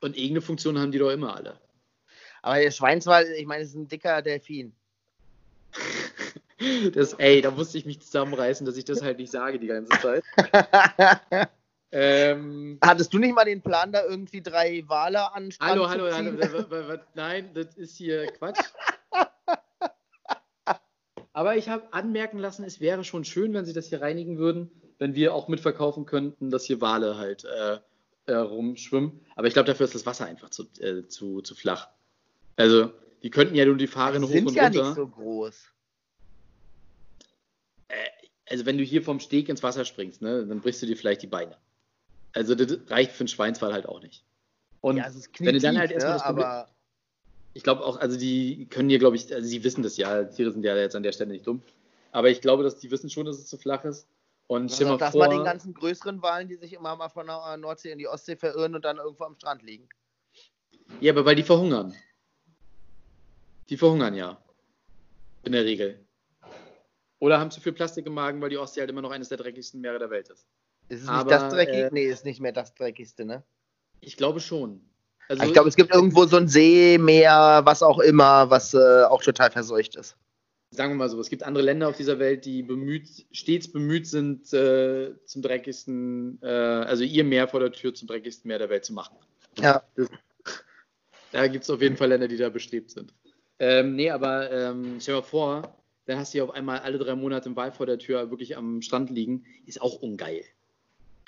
[0.00, 1.58] und irgendeine Funktion haben die doch immer alle.
[2.40, 4.72] Aber der Schweinswal, ich meine, es ist ein dicker Delfin.
[6.92, 9.96] Das, ey, da musste ich mich zusammenreißen, dass ich das halt nicht sage die ganze
[10.00, 10.24] Zeit.
[11.90, 16.98] Ähm, Hattest du nicht mal den Plan, da irgendwie drei Wale an hallo, hallo, hallo.
[17.14, 18.60] Nein, das ist hier Quatsch.
[21.32, 24.70] Aber ich habe anmerken lassen, es wäre schon schön, wenn sie das hier reinigen würden,
[24.98, 27.78] wenn wir auch mitverkaufen könnten, dass hier Wale halt äh,
[28.26, 29.24] äh, rumschwimmen.
[29.36, 31.88] Aber ich glaube, dafür ist das Wasser einfach zu, äh, zu, zu flach.
[32.56, 34.84] Also, die könnten ja nur die Fahrräder hoch sind und ja runter.
[34.84, 35.72] nicht so groß.
[38.50, 41.22] Also, wenn du hier vom Steg ins Wasser springst, ne, dann brichst du dir vielleicht
[41.22, 41.56] die Beine.
[42.38, 44.24] Also, das reicht für einen Schweinswal halt auch nicht.
[44.80, 46.18] Und ja, es ist wenn du dann halt erstmal ne?
[46.18, 46.68] das Problem- aber
[47.54, 50.52] Ich glaube auch, also die können hier, glaube ich, also sie wissen das ja, Tiere
[50.52, 51.62] sind ja jetzt an der Stelle nicht dumm.
[52.12, 54.06] Aber ich glaube, dass die wissen schon, dass es zu flach ist.
[54.46, 57.26] Und also, mal das vor, mal den ganzen größeren Walen, die sich immer mal von
[57.26, 59.88] der Nordsee in die Ostsee verirren und dann irgendwo am Strand liegen.
[61.00, 61.92] ja, aber weil die verhungern.
[63.68, 64.40] Die verhungern ja.
[65.42, 66.06] In der Regel.
[67.18, 69.38] Oder haben zu viel Plastik im Magen, weil die Ostsee halt immer noch eines der
[69.38, 70.46] dreckigsten Meere der Welt ist.
[70.88, 71.74] Ist es Aber, nicht das dreckig?
[71.74, 73.42] äh, nee, ist nicht mehr das dreckigste, ne?
[74.00, 74.80] Ich glaube schon.
[75.28, 79.02] Also, ich glaube, es gibt irgendwo so ein See, Meer, was auch immer, was äh,
[79.04, 80.16] auch total verseucht ist.
[80.70, 84.06] sagen wir mal so, es gibt andere Länder auf dieser Welt, die bemüht, stets bemüht
[84.06, 88.70] sind, äh, zum dreckigsten, äh, also ihr Meer vor der Tür zum dreckigsten Meer der
[88.70, 89.16] Welt zu machen.
[89.58, 89.82] Ja.
[91.32, 93.12] Da gibt es auf jeden Fall Länder, die da bestrebt sind.
[93.58, 96.98] Ähm, nee, aber ähm, stell dir mal vor, dann hast du ja auf einmal alle
[96.98, 99.44] drei Monate im Wal vor der Tür wirklich am Strand liegen.
[99.66, 100.42] Ist auch ungeil.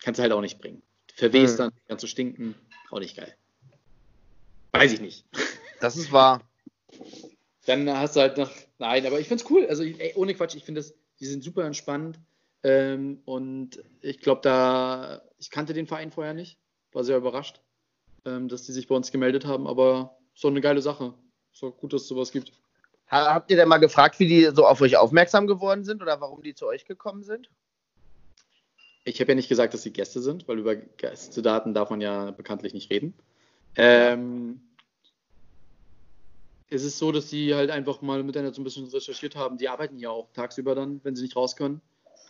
[0.03, 0.83] Kannst du halt auch nicht bringen.
[1.15, 1.71] Verwehst Hm.
[1.71, 2.55] dann, kannst du stinken.
[2.91, 3.35] Auch nicht geil.
[4.73, 5.25] Weiß ich nicht.
[5.81, 6.43] Das ist wahr.
[7.65, 8.51] Dann hast du halt noch.
[8.79, 9.65] Nein, aber ich finde es cool.
[9.67, 12.19] Also, ey, ohne Quatsch, ich finde das, die sind super entspannt.
[12.63, 16.59] Ähm, und ich glaube, da, ich kannte den Verein vorher nicht.
[16.93, 17.63] War sehr überrascht,
[18.27, 21.15] ähm, dass die sich bei uns gemeldet haben, aber doch eine geile Sache.
[21.55, 22.53] Ist doch gut, dass es sowas gibt.
[23.11, 26.21] Ha- Habt ihr denn mal gefragt, wie die so auf euch aufmerksam geworden sind oder
[26.21, 27.49] warum die zu euch gekommen sind?
[29.11, 32.31] Ich habe ja nicht gesagt, dass sie Gäste sind, weil über Gästedaten darf man ja
[32.31, 33.13] bekanntlich nicht reden.
[33.75, 34.61] Ähm,
[36.69, 39.59] es ist so, dass sie halt einfach mal miteinander so ein bisschen recherchiert haben.
[39.59, 41.81] Die arbeiten ja auch tagsüber dann, wenn sie nicht raus können.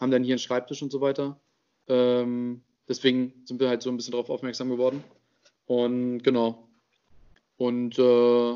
[0.01, 1.39] Haben dann hier einen Schreibtisch und so weiter.
[1.87, 5.05] Ähm, deswegen sind wir halt so ein bisschen darauf aufmerksam geworden.
[5.67, 6.67] Und genau.
[7.59, 8.53] Und äh,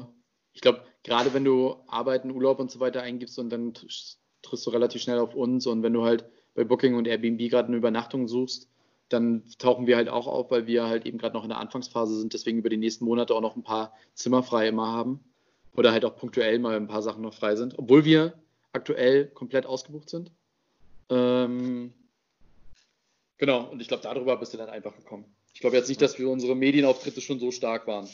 [0.54, 4.66] ich glaube, gerade wenn du Arbeiten, Urlaub und so weiter eingibst und dann tr- triffst
[4.66, 6.24] du relativ schnell auf uns und wenn du halt
[6.55, 8.68] bei Booking und Airbnb gerade eine Übernachtung suchst,
[9.09, 12.18] dann tauchen wir halt auch auf, weil wir halt eben gerade noch in der Anfangsphase
[12.18, 15.20] sind, deswegen über die nächsten Monate auch noch ein paar Zimmer frei immer haben
[15.76, 18.34] oder halt auch punktuell mal ein paar Sachen noch frei sind, obwohl wir
[18.72, 20.30] aktuell komplett ausgebucht sind.
[21.11, 21.92] Ähm,
[23.38, 25.26] genau, und ich glaube, darüber bist du dann einfach gekommen.
[25.52, 28.09] Ich glaube jetzt nicht, dass wir unsere Medienauftritte schon so stark waren.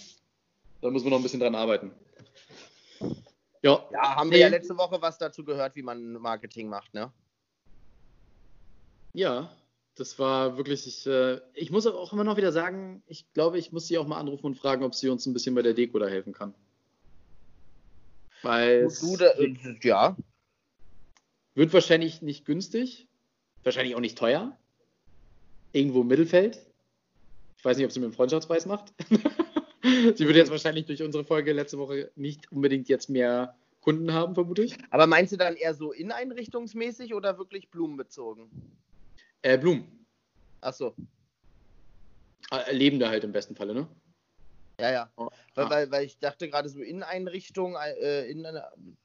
[0.83, 1.93] Da müssen wir noch ein bisschen dran arbeiten.
[3.63, 4.37] Ja, Ja, haben Nee.
[4.37, 7.13] wir ja letzte Woche was dazu gehört, wie man Marketing macht, ne?
[9.13, 9.51] Ja,
[9.97, 13.73] das war wirklich, ich, äh, ich muss auch immer noch wieder sagen, ich glaube, ich
[13.73, 15.99] muss sie auch mal anrufen und fragen, ob sie uns ein bisschen bei der Deko
[15.99, 16.55] da helfen kann.
[18.43, 20.17] Weil Du, da, äh, ja.
[21.55, 23.09] wird wahrscheinlich nicht günstig,
[23.63, 24.57] wahrscheinlich auch nicht teuer.
[25.73, 26.59] Irgendwo im Mittelfeld.
[27.59, 28.95] Ich weiß nicht, ob sie mir einen Freundschaftspreis macht.
[29.83, 34.35] sie würde jetzt wahrscheinlich durch unsere Folge letzte Woche nicht unbedingt jetzt mehr Kunden haben,
[34.35, 34.79] vermute ich.
[34.91, 38.51] Aber meinst du dann eher so inneinrichtungsmäßig oder wirklich blumenbezogen?
[39.43, 40.07] Äh, Blumen.
[40.61, 40.95] Achso,
[42.51, 43.89] Äh, Lebende halt im besten Falle, ne?
[44.81, 45.11] ja, ja.
[45.17, 45.71] Oh, Weil, ah.
[45.71, 48.47] weil, weil ich dachte gerade so Inneneinrichtung, äh, in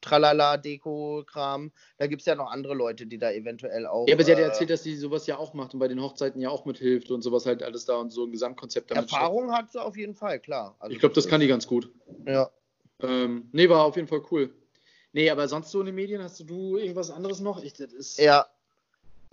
[0.02, 4.08] Tralala, Deko, Kram, da gibt es ja noch andere Leute, die da eventuell auch.
[4.08, 5.88] Ja, aber sie hat ja äh, erzählt, dass sie sowas ja auch macht und bei
[5.88, 9.12] den Hochzeiten ja auch mithilft und sowas halt alles da und so ein Gesamtkonzept damit
[9.12, 10.76] Erfahrung hat sie auf jeden Fall, klar.
[10.80, 11.92] Also Ich glaube, das kann die ganz gut.
[12.26, 12.50] Ja.
[13.02, 14.54] Ähm, nee, war auf jeden Fall cool.
[15.12, 17.62] Nee, aber sonst so in den Medien, hast du irgendwas anderes noch?
[17.64, 18.46] Ich, das ist, Ja.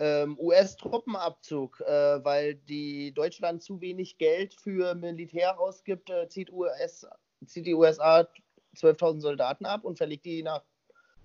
[0.05, 7.07] Ähm, US-Truppenabzug, äh, weil die Deutschland zu wenig Geld für Militär ausgibt, äh, zieht, US,
[7.45, 8.27] zieht die USA
[8.75, 10.61] 12.000 Soldaten ab und verlegt die nach,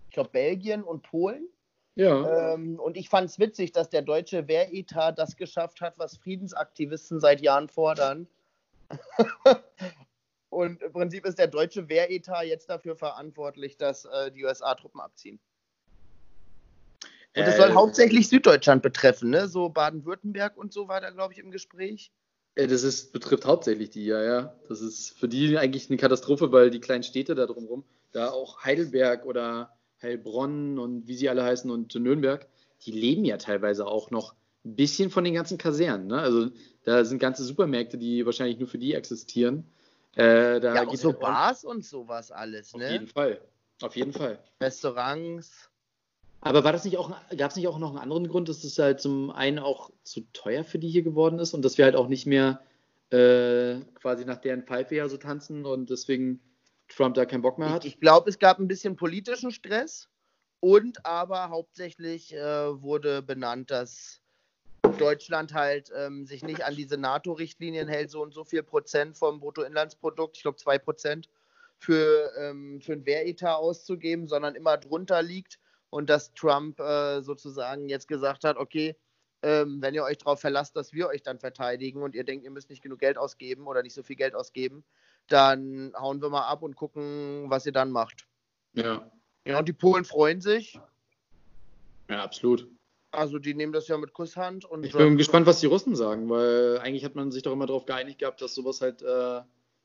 [0.07, 1.49] ich glaube, Belgien und Polen.
[1.97, 2.55] ja.
[2.55, 7.19] Ähm, und ich fand es witzig, dass der deutsche Wehretat das geschafft hat, was Friedensaktivisten
[7.19, 8.29] seit Jahren fordern.
[10.51, 15.01] und im Prinzip ist der deutsche Wehretat jetzt dafür verantwortlich, dass äh, die USA Truppen
[15.01, 15.41] abziehen.
[17.39, 19.49] Und das soll hauptsächlich Süddeutschland betreffen, ne?
[19.49, 22.11] So Baden-Württemberg und so war da, glaube ich, im Gespräch.
[22.55, 24.55] Das ist, betrifft hauptsächlich die, ja, ja.
[24.69, 28.65] Das ist für die eigentlich eine Katastrophe, weil die kleinen Städte da drumherum, da auch
[28.65, 32.47] Heidelberg oder Heilbronn und wie sie alle heißen und Nürnberg,
[32.85, 34.35] die leben ja teilweise auch noch
[34.65, 36.09] ein bisschen von den ganzen Kasernen.
[36.09, 36.19] Ne?
[36.19, 36.51] Also
[36.85, 39.65] da sind ganze Supermärkte, die wahrscheinlich nur für die existieren.
[40.15, 42.91] Äh, da ja, auch so Bars und sowas alles, Auf ne?
[42.91, 43.41] jeden Fall.
[43.83, 44.39] Auf jeden Fall.
[44.61, 45.68] Restaurants.
[46.41, 48.79] Aber war das nicht auch, gab es nicht auch noch einen anderen Grund, dass das
[48.79, 51.97] halt zum einen auch zu teuer für die hier geworden ist und dass wir halt
[51.97, 52.63] auch nicht mehr
[53.11, 56.41] äh, quasi nach deren Pfeife ja so tanzen und deswegen
[56.89, 57.85] Trump da keinen Bock mehr hat?
[57.85, 60.09] Ich, ich glaube, es gab ein bisschen politischen Stress
[60.61, 64.21] und aber hauptsächlich äh, wurde benannt, dass
[64.99, 69.41] Deutschland halt ähm, sich nicht an diese NATO-Richtlinien hält, so und so viel Prozent vom
[69.41, 71.29] Bruttoinlandsprodukt, ich glaube zwei Prozent,
[71.79, 75.59] für, ähm, für ein Wehretat auszugeben, sondern immer drunter liegt
[75.91, 78.97] und dass Trump äh, sozusagen jetzt gesagt hat, okay,
[79.43, 82.51] ähm, wenn ihr euch darauf verlasst, dass wir euch dann verteidigen und ihr denkt, ihr
[82.51, 84.85] müsst nicht genug Geld ausgeben oder nicht so viel Geld ausgeben,
[85.29, 88.27] dann hauen wir mal ab und gucken, was ihr dann macht.
[88.73, 89.11] ja.
[89.45, 90.79] Ja, und die Polen freuen sich.
[92.11, 92.69] ja, absolut.
[93.11, 94.67] Also die nehmen das ja mit Kusshand.
[94.67, 97.67] Und Ich bin gespannt, was die Russen sagen, weil eigentlich hat man sich doch immer
[97.67, 99.41] darauf geeinigt gehabt, dass sowas halt äh,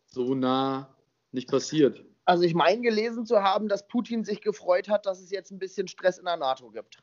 [0.07, 0.93] so nah
[1.31, 2.03] nicht passiert.
[2.25, 5.59] Also ich meine gelesen zu haben, dass Putin sich gefreut hat, dass es jetzt ein
[5.59, 6.99] bisschen Stress in der NATO gibt.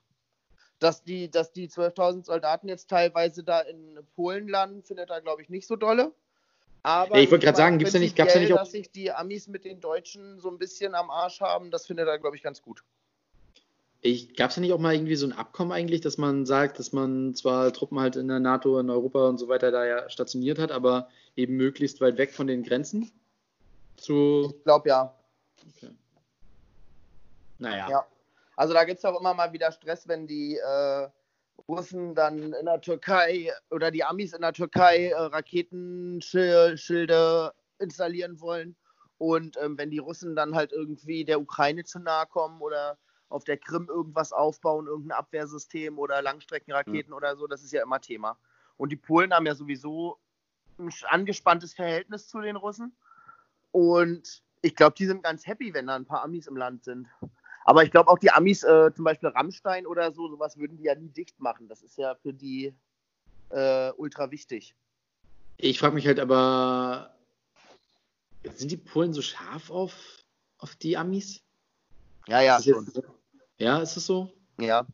[0.78, 5.42] Dass die, dass die 12.000 Soldaten jetzt teilweise da in Polen landen, findet er, glaube
[5.42, 6.12] ich, nicht so dolle.
[6.82, 9.12] Aber ich wollte gerade sagen, gibt's ja nicht- gab's ja nicht auch- dass sich die
[9.12, 12.42] Amis mit den Deutschen so ein bisschen am Arsch haben, das findet er, glaube ich,
[12.42, 12.82] ganz gut.
[14.34, 16.92] Gab es ja nicht auch mal irgendwie so ein Abkommen eigentlich, dass man sagt, dass
[16.92, 20.58] man zwar Truppen halt in der NATO, in Europa und so weiter da ja stationiert
[20.58, 23.12] hat, aber eben möglichst weit weg von den Grenzen?
[24.00, 25.14] Zu, Ich glaube ja.
[27.58, 27.90] naja.
[27.90, 28.06] Ja.
[28.56, 31.08] Also da gibt es auch immer mal wieder Stress, wenn die äh,
[31.68, 38.76] Russen dann in der Türkei oder die Amis in der Türkei äh, Raketenschilde installieren wollen.
[39.18, 42.96] Und ähm, wenn die Russen dann halt irgendwie der Ukraine zu nahe kommen oder
[43.28, 48.00] auf der Krim irgendwas aufbauen, irgendein Abwehrsystem oder Langstreckenraketen oder so, das ist ja immer
[48.00, 48.38] Thema.
[48.76, 50.18] Und die Polen haben ja sowieso
[50.78, 52.96] ein angespanntes Verhältnis zu den Russen.
[53.72, 57.06] Und ich glaube, die sind ganz happy, wenn da ein paar Amis im Land sind.
[57.64, 60.84] Aber ich glaube auch die Amis, äh, zum Beispiel Rammstein oder so, sowas würden die
[60.84, 61.68] ja nie dicht machen.
[61.68, 62.74] Das ist ja für die
[63.50, 64.74] äh, ultra wichtig.
[65.56, 67.14] Ich frage mich halt aber,
[68.54, 69.94] sind die Polen so scharf auf,
[70.58, 71.42] auf die Amis?
[72.26, 73.02] Ja, ja, Ist jetzt-
[73.58, 74.32] Ja, ist es so?
[74.58, 74.86] Ja.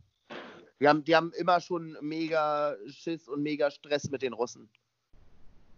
[0.80, 4.68] Die haben, die haben immer schon mega Schiss und mega Stress mit den Russen.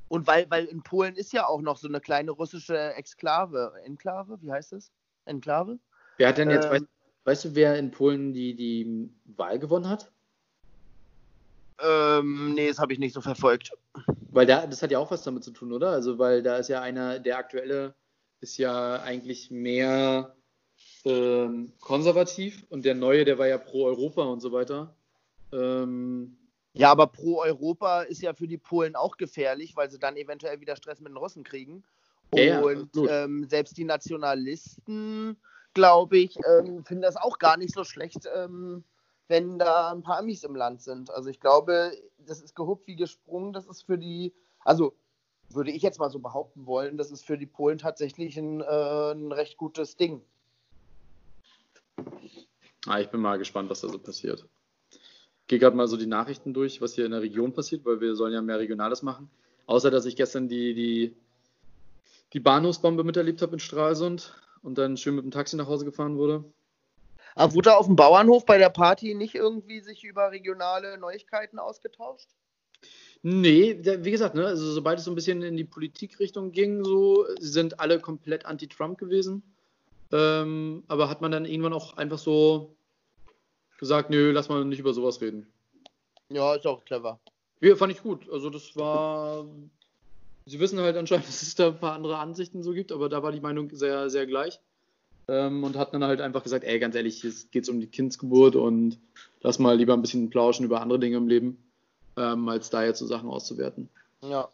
[0.08, 3.72] Und weil, weil in Polen ist ja auch noch so eine kleine russische Exklave.
[3.84, 4.38] Enklave?
[4.40, 4.90] Wie heißt es?
[5.26, 5.78] Enklave?
[6.16, 6.84] Wer hat denn jetzt, Ähm, weißt,
[7.24, 10.10] weißt du, wer in Polen die, die Wahl gewonnen hat?
[11.80, 13.72] Ähm, nee, das habe ich nicht so verfolgt.
[14.30, 15.90] Weil da, das hat ja auch was damit zu tun, oder?
[15.90, 17.94] Also, weil da ist ja einer, der aktuelle
[18.40, 20.34] ist ja eigentlich mehr
[21.04, 24.94] ähm, konservativ und der neue, der war ja pro Europa und so weiter.
[25.52, 26.37] Ähm,
[26.78, 30.60] Ja, aber pro Europa ist ja für die Polen auch gefährlich, weil sie dann eventuell
[30.60, 31.82] wieder Stress mit den Russen kriegen.
[32.32, 35.36] Ja, Und ähm, selbst die Nationalisten,
[35.74, 38.84] glaube ich, ähm, finden das auch gar nicht so schlecht, ähm,
[39.26, 41.10] wenn da ein paar Amis im Land sind.
[41.10, 43.52] Also ich glaube, das ist gehuppt wie gesprungen.
[43.52, 44.94] Das ist für die, also
[45.50, 49.12] würde ich jetzt mal so behaupten wollen, das ist für die Polen tatsächlich ein, äh,
[49.14, 50.22] ein recht gutes Ding.
[52.86, 54.46] Ah, ich bin mal gespannt, was da so passiert.
[55.48, 58.14] Gehe gerade mal so die Nachrichten durch, was hier in der Region passiert, weil wir
[58.14, 59.30] sollen ja mehr Regionales machen.
[59.66, 61.16] Außer, dass ich gestern die, die,
[62.32, 66.16] die Bahnhofsbombe miterlebt habe in Stralsund und dann schön mit dem Taxi nach Hause gefahren
[66.16, 66.44] wurde.
[67.34, 72.28] Aber wurde auf dem Bauernhof bei der Party nicht irgendwie sich über regionale Neuigkeiten ausgetauscht?
[73.22, 77.26] Nee, wie gesagt, ne, also sobald es so ein bisschen in die Politikrichtung ging, so
[77.40, 79.42] sind alle komplett anti-Trump gewesen.
[80.12, 82.76] Ähm, aber hat man dann irgendwann auch einfach so
[83.78, 85.46] gesagt, nö, lass mal nicht über sowas reden.
[86.28, 87.18] Ja, ist auch clever.
[87.60, 88.28] Ja, fand ich gut.
[88.30, 89.46] Also das war.
[90.46, 93.22] Sie wissen halt anscheinend, dass es da ein paar andere Ansichten so gibt, aber da
[93.22, 94.60] war die Meinung sehr, sehr gleich.
[95.28, 98.56] Ähm, und hat dann halt einfach gesagt, ey, ganz ehrlich, es geht um die Kindsgeburt
[98.56, 98.98] und
[99.40, 101.62] lass mal lieber ein bisschen plauschen über andere Dinge im Leben,
[102.16, 103.90] ähm, als da jetzt so Sachen auszuwerten.
[104.22, 104.48] Ja.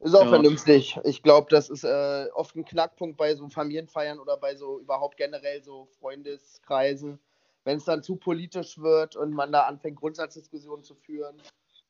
[0.00, 0.28] Ist auch Ja.
[0.30, 0.98] vernünftig.
[1.04, 5.18] Ich glaube, das ist äh, oft ein Knackpunkt bei so Familienfeiern oder bei so überhaupt
[5.18, 7.18] generell so Freundeskreisen.
[7.70, 11.36] Wenn es dann zu politisch wird und man da anfängt, Grundsatzdiskussionen zu führen,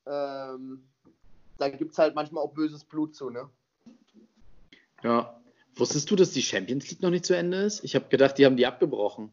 [0.04, 0.86] ähm,
[1.56, 3.48] da gibt es halt manchmal auch böses Blut zu, ne?
[5.02, 5.40] Ja.
[5.76, 7.82] Wusstest du, dass die Champions League noch nicht zu Ende ist?
[7.82, 9.32] Ich habe gedacht, die haben die abgebrochen.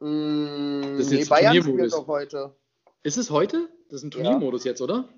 [0.00, 1.90] Mm, Das ist nee, jetzt Bayern Turniermodus.
[1.90, 2.54] spielt doch heute.
[3.02, 3.70] Ist es heute?
[3.88, 5.08] Das ist ein Turniermodus jetzt, oder?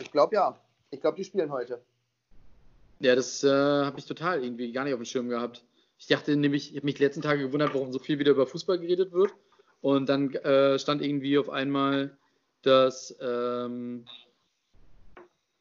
[0.00, 0.58] Ich glaube ja.
[0.90, 1.82] Ich glaube, die spielen heute.
[3.00, 5.62] Ja, das äh, habe ich total irgendwie gar nicht auf dem Schirm gehabt.
[5.98, 8.46] Ich dachte nämlich, ich habe mich die letzten Tage gewundert, warum so viel wieder über
[8.46, 9.34] Fußball geredet wird.
[9.80, 12.16] Und dann äh, stand irgendwie auf einmal,
[12.62, 14.04] dass ähm,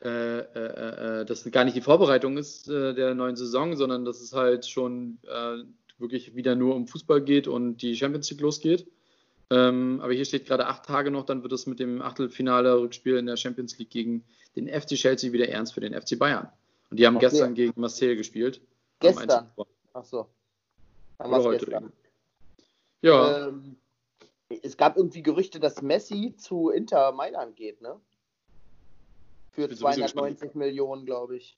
[0.02, 4.22] äh, äh, äh, das gar nicht die Vorbereitung ist äh, der neuen Saison, sondern dass
[4.22, 5.64] es halt schon äh,
[5.98, 8.88] wirklich wieder nur um Fußball geht und die Champions League losgeht.
[9.50, 13.26] Ähm, aber hier steht gerade acht Tage noch, dann wird es mit dem Achtelfinale-Rückspiel in
[13.26, 14.24] der Champions League gegen
[14.56, 16.50] den FC Chelsea wieder ernst für den FC Bayern.
[16.92, 17.30] Und die haben Okay.
[17.30, 18.62] gestern gegen Marseille gespielt.
[19.00, 19.30] Gestern?
[19.30, 19.70] 1 gewonnen.
[19.94, 20.28] Ach so.
[21.18, 21.66] Dann Oder heute.
[21.66, 21.92] gestern.
[23.02, 23.76] Ja, Ähm,
[24.50, 28.00] es gab irgendwie Gerüchte, dass Messi zu Inter Mailand geht, ne?
[29.52, 31.58] Für bin so ein bisschen 290 Millionen, glaube ich.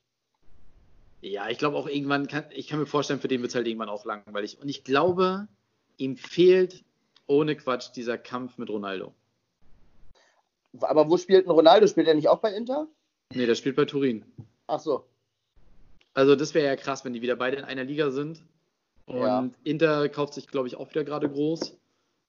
[1.21, 3.67] ja, ich glaube auch irgendwann, kann, ich kann mir vorstellen, für den wird es halt
[3.67, 4.59] irgendwann auch langweilig.
[4.59, 5.47] Und ich glaube,
[5.97, 6.83] ihm fehlt
[7.27, 9.13] ohne Quatsch dieser Kampf mit Ronaldo.
[10.79, 11.87] Aber wo spielt ein Ronaldo?
[11.87, 12.87] Spielt er nicht auch bei Inter?
[13.33, 14.25] Nee, der spielt bei Turin.
[14.67, 15.05] Ach so.
[16.13, 18.41] Also das wäre ja krass, wenn die wieder beide in einer Liga sind.
[19.05, 19.49] Und Ja.
[19.63, 21.77] Inter kauft sich, glaube ich, auch wieder gerade groß.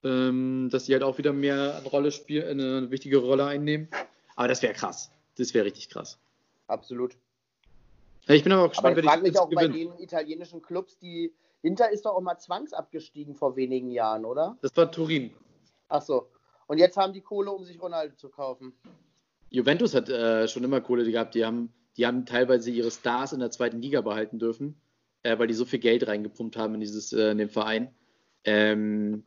[0.05, 3.89] Ähm, dass die halt auch wieder mehr eine Rolle spielen, eine wichtige Rolle einnehmen.
[4.35, 5.11] Aber das wäre krass.
[5.37, 6.19] Das wäre richtig krass.
[6.67, 7.17] Absolut.
[8.27, 9.99] Ja, ich bin aber auch Aber gespannt, ich wer frage mich auch bei gewinnt.
[9.99, 11.33] den italienischen Clubs, die
[11.63, 14.57] Inter ist doch auch mal zwangsabgestiegen vor wenigen Jahren, oder?
[14.63, 15.31] Das war Turin.
[15.89, 16.29] Ach so.
[16.67, 18.73] Und jetzt haben die Kohle, um sich Ronaldo zu kaufen.
[19.51, 21.35] Juventus hat äh, schon immer Kohle gehabt.
[21.35, 24.81] Die haben, die haben teilweise ihre Stars in der zweiten Liga behalten dürfen,
[25.23, 27.95] äh, weil die so viel Geld reingepumpt haben in, dieses, äh, in den Verein.
[28.45, 29.25] Ähm,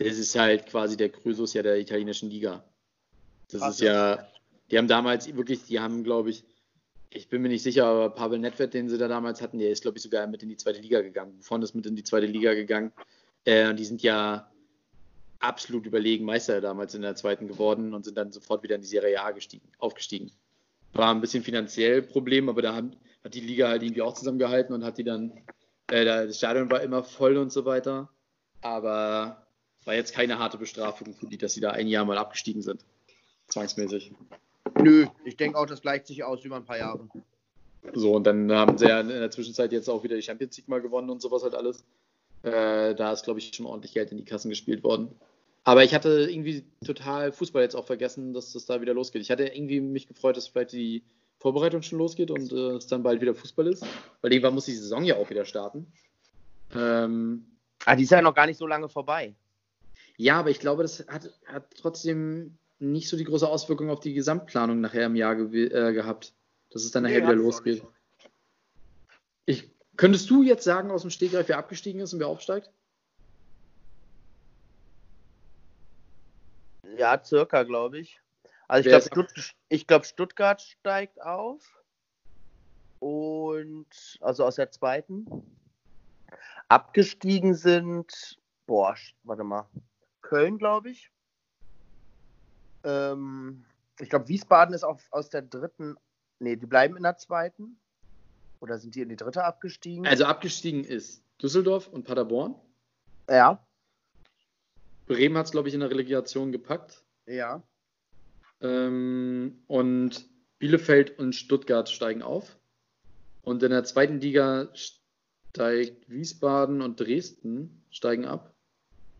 [0.00, 2.64] das ist halt quasi der Krösus ja der italienischen Liga.
[3.48, 4.26] Das Krass, ist ja,
[4.70, 6.44] die haben damals wirklich, die haben, glaube ich,
[7.10, 9.82] ich bin mir nicht sicher, aber Pavel Nedved, den sie da damals hatten, der ist,
[9.82, 11.36] glaube ich, sogar mit in die zweite Liga gegangen.
[11.38, 12.92] Buffon ist mit in die zweite Liga gegangen.
[13.44, 14.48] Äh, die sind ja
[15.40, 18.86] absolut überlegen Meister damals in der zweiten geworden und sind dann sofort wieder in die
[18.86, 20.30] Serie A gestiegen, aufgestiegen.
[20.92, 22.92] War ein bisschen finanziell Problem, aber da haben,
[23.24, 25.32] hat die Liga halt irgendwie auch zusammengehalten und hat die dann,
[25.90, 28.08] äh, da- das Stadion war immer voll und so weiter.
[28.60, 29.46] Aber
[29.84, 32.84] war jetzt keine harte Bestrafung für die, dass sie da ein Jahr mal abgestiegen sind.
[33.48, 34.12] Zwangsmäßig.
[34.80, 37.08] Nö, ich denke auch, das gleicht sich aus über ein paar Jahre.
[37.94, 40.68] So, und dann haben sie ja in der Zwischenzeit jetzt auch wieder die Champions League
[40.68, 41.84] mal gewonnen und sowas halt alles.
[42.42, 45.08] Äh, da ist, glaube ich, schon ordentlich Geld in die Kassen gespielt worden.
[45.64, 49.22] Aber ich hatte irgendwie total Fußball jetzt auch vergessen, dass das da wieder losgeht.
[49.22, 51.02] Ich hatte irgendwie mich gefreut, dass vielleicht die
[51.38, 53.84] Vorbereitung schon losgeht und äh, es dann bald wieder Fußball ist.
[54.20, 55.86] Weil irgendwann muss die Saison ja auch wieder starten.
[56.74, 57.46] Ähm,
[57.86, 59.34] Ah, die ist ja noch gar nicht so lange vorbei.
[60.20, 64.12] Ja, aber ich glaube, das hat, hat trotzdem nicht so die große Auswirkung auf die
[64.12, 66.34] Gesamtplanung nachher im Jahr gew- äh, gehabt,
[66.68, 67.86] dass es dann nachher Nee, wieder losgeht.
[69.46, 72.70] Ich, könntest du jetzt sagen aus dem Stegreif, wer abgestiegen ist und wer aufsteigt?
[76.98, 78.20] Ja, circa, glaube ich.
[78.68, 81.82] Also ich glaube, Stutt glaub, Stuttgart steigt auf.
[82.98, 85.26] Und also aus der zweiten.
[86.68, 89.66] Abgestiegen sind, boah, warte mal.
[90.30, 91.10] Köln, glaube ich.
[92.84, 93.64] Ähm,
[93.98, 95.96] ich glaube, Wiesbaden ist auch aus der dritten.
[96.38, 97.80] Nee, die bleiben in der zweiten.
[98.60, 100.06] Oder sind die in die dritte abgestiegen?
[100.06, 102.54] Also abgestiegen ist Düsseldorf und Paderborn.
[103.28, 103.66] ja.
[105.06, 107.04] Bremen hat es, glaube ich, in der Relegation gepackt.
[107.26, 107.64] Ja.
[108.60, 112.56] Ähm, und Bielefeld und Stuttgart steigen auf.
[113.42, 118.54] Und in der zweiten Liga steigt Wiesbaden und Dresden steigen ab.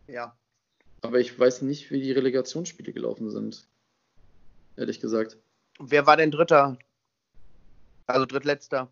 [0.07, 0.37] Ja.
[1.01, 3.67] Aber ich weiß nicht, wie die Relegationsspiele gelaufen sind.
[4.77, 5.37] Ehrlich gesagt.
[5.79, 6.77] Wer war denn Dritter?
[8.05, 8.91] Also Drittletzter.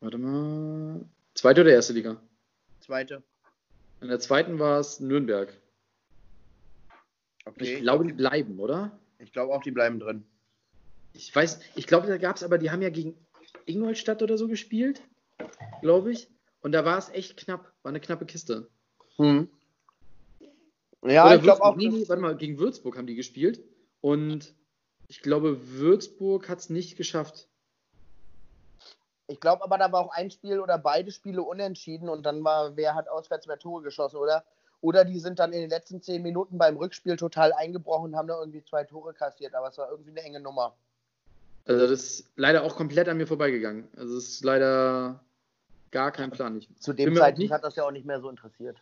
[0.00, 1.04] Warte mal.
[1.34, 2.20] Zweite oder erste Liga?
[2.80, 3.22] Zweite.
[4.00, 5.52] In der zweiten war es Nürnberg.
[7.44, 7.74] Okay.
[7.74, 8.98] Ich glaube, die bleiben, oder?
[9.18, 10.24] Ich glaube auch, die bleiben drin.
[11.12, 13.14] Ich weiß, ich glaube, da gab es aber, die haben ja gegen
[13.64, 15.00] Ingolstadt oder so gespielt,
[15.80, 16.28] glaube ich.
[16.60, 18.68] Und da war es echt knapp, war eine knappe Kiste.
[19.16, 19.48] Hm.
[21.02, 21.76] Ja, Oder ich glaube auch.
[21.76, 23.62] Nee, nee, warte mal, gegen Würzburg haben die gespielt.
[24.00, 24.54] Und
[25.08, 27.48] ich glaube, Würzburg hat es nicht geschafft.
[29.28, 32.76] Ich glaube aber, da war auch ein Spiel oder beide Spiele unentschieden und dann war,
[32.76, 34.44] wer hat auswärts mehr Tore geschossen, oder?
[34.80, 38.28] Oder die sind dann in den letzten zehn Minuten beim Rückspiel total eingebrochen und haben
[38.28, 40.76] da irgendwie zwei Tore kassiert, aber es war irgendwie eine enge Nummer.
[41.64, 43.88] Also das ist leider auch komplett an mir vorbeigegangen.
[43.96, 45.24] Also es ist leider
[45.90, 46.58] gar kein Plan.
[46.58, 48.76] Ich, Zu dem Zeitpunkt hat das ja auch nicht mehr so interessiert.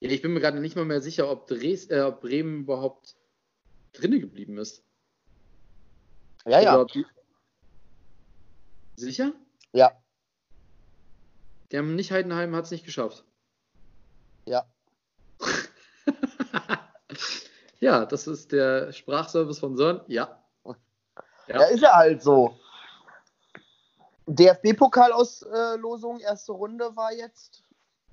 [0.00, 3.16] Ja, ich bin mir gerade nicht mal mehr sicher, ob, Dres, äh, ob Bremen überhaupt
[3.92, 4.82] drinne geblieben ist.
[6.44, 6.84] Ja, ja.
[6.84, 7.06] die-
[8.96, 9.32] Sicher?
[9.72, 9.92] Ja,
[11.70, 13.24] Der nicht Heidenheim hat es nicht geschafft.
[14.46, 14.64] ja.
[17.80, 20.00] ja, das ist der Sprachservice von Sören.
[20.06, 20.42] Ja.
[21.48, 22.58] Ja, ist ja halt so.
[24.26, 27.62] DFB-Pokalauslosung, erste Runde war jetzt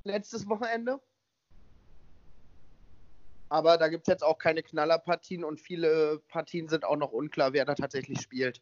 [0.04, 1.00] letztes Wochenende.
[3.54, 7.54] Aber da gibt es jetzt auch keine Knallerpartien und viele Partien sind auch noch unklar,
[7.54, 8.60] wer da tatsächlich spielt.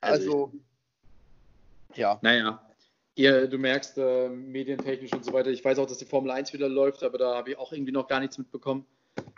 [0.00, 0.52] Also Also,
[1.96, 2.18] ja.
[2.22, 2.66] Naja,
[3.14, 5.50] ihr, du merkst, äh, medientechnisch und so weiter.
[5.50, 7.92] Ich weiß auch, dass die Formel 1 wieder läuft, aber da habe ich auch irgendwie
[7.92, 8.86] noch gar nichts mitbekommen.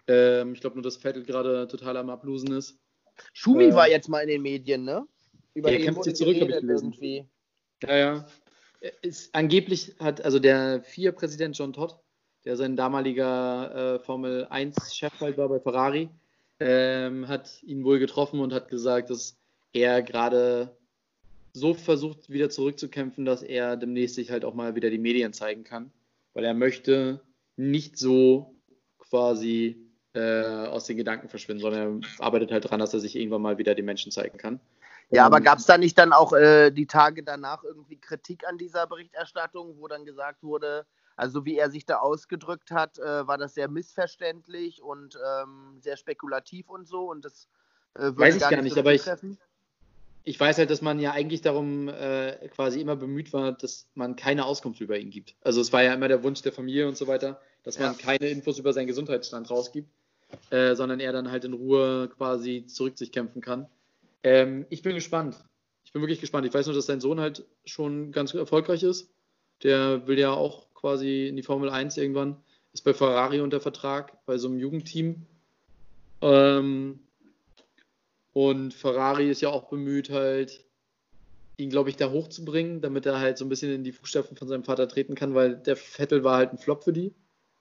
[0.07, 2.79] Ähm, ich glaube nur, dass Vettel gerade total am Ablosen ist.
[3.33, 5.09] Schumi Äh, war jetzt mal in den Medien, ne?
[5.55, 7.27] Über der den kämpft sich zurück, geredet irgendwie.
[7.83, 8.27] Ja, ja.
[9.03, 11.99] Ist, angeblich hat also der FIA-Präsident John Todd,
[12.47, 16.09] der sein damaliger äh, Formel 1-Chef halt war bei Ferrari,
[16.61, 19.37] ähm, hat ihn wohl getroffen und hat gesagt, dass
[19.73, 20.75] er gerade
[21.53, 25.65] so versucht, wieder zurückzukämpfen, dass er demnächst sich halt auch mal wieder die Medien zeigen
[25.65, 25.91] kann.
[26.35, 27.21] Weil er möchte
[27.57, 28.55] nicht so
[28.99, 29.77] quasi
[30.15, 33.59] äh, aus den Gedanken verschwinden, sondern er arbeitet halt dran, dass er sich irgendwann mal
[33.59, 34.61] wieder den Menschen zeigen kann.
[35.11, 38.47] Ja, aber Und- gab es da nicht dann auch äh, die Tage danach irgendwie Kritik
[38.47, 40.87] an dieser Berichterstattung, wo dann gesagt wurde,
[41.17, 45.97] also wie er sich da ausgedrückt hat, äh, war das sehr missverständlich und ähm, sehr
[45.97, 47.49] spekulativ und so und das
[47.95, 49.03] äh, Weiß ich gar nicht, so aber ich-
[50.25, 54.17] ich weiß halt, dass man ja eigentlich darum äh, quasi immer bemüht war, dass man
[54.17, 55.37] keine Auskunft über ihn gibt.
[55.43, 57.99] Also es war ja immer der Wunsch der Familie und so weiter, dass man Ja.
[57.99, 59.89] keine Infos über seinen Gesundheitsstand rausgibt,
[60.51, 63.69] äh, sondern er dann halt in Ruhe quasi zurück sich kämpfen kann.
[64.25, 65.37] Ähm, ich bin gespannt.
[65.85, 66.45] Ich bin wirklich gespannt.
[66.45, 69.09] Ich weiß nur, dass sein Sohn halt schon ganz erfolgreich ist.
[69.63, 72.37] Der will ja auch quasi in die Formel 1 irgendwann.
[72.73, 75.27] Ist bei Ferrari unter Vertrag, bei so einem Jugendteam.
[76.21, 77.01] Ähm,
[78.33, 80.65] und Ferrari ist ja auch bemüht, halt
[81.57, 84.47] ihn, glaube ich, da hochzubringen, damit er halt so ein bisschen in die Fußstapfen von
[84.47, 87.15] seinem Vater treten kann, weil der Vettel war halt ein Flop für die.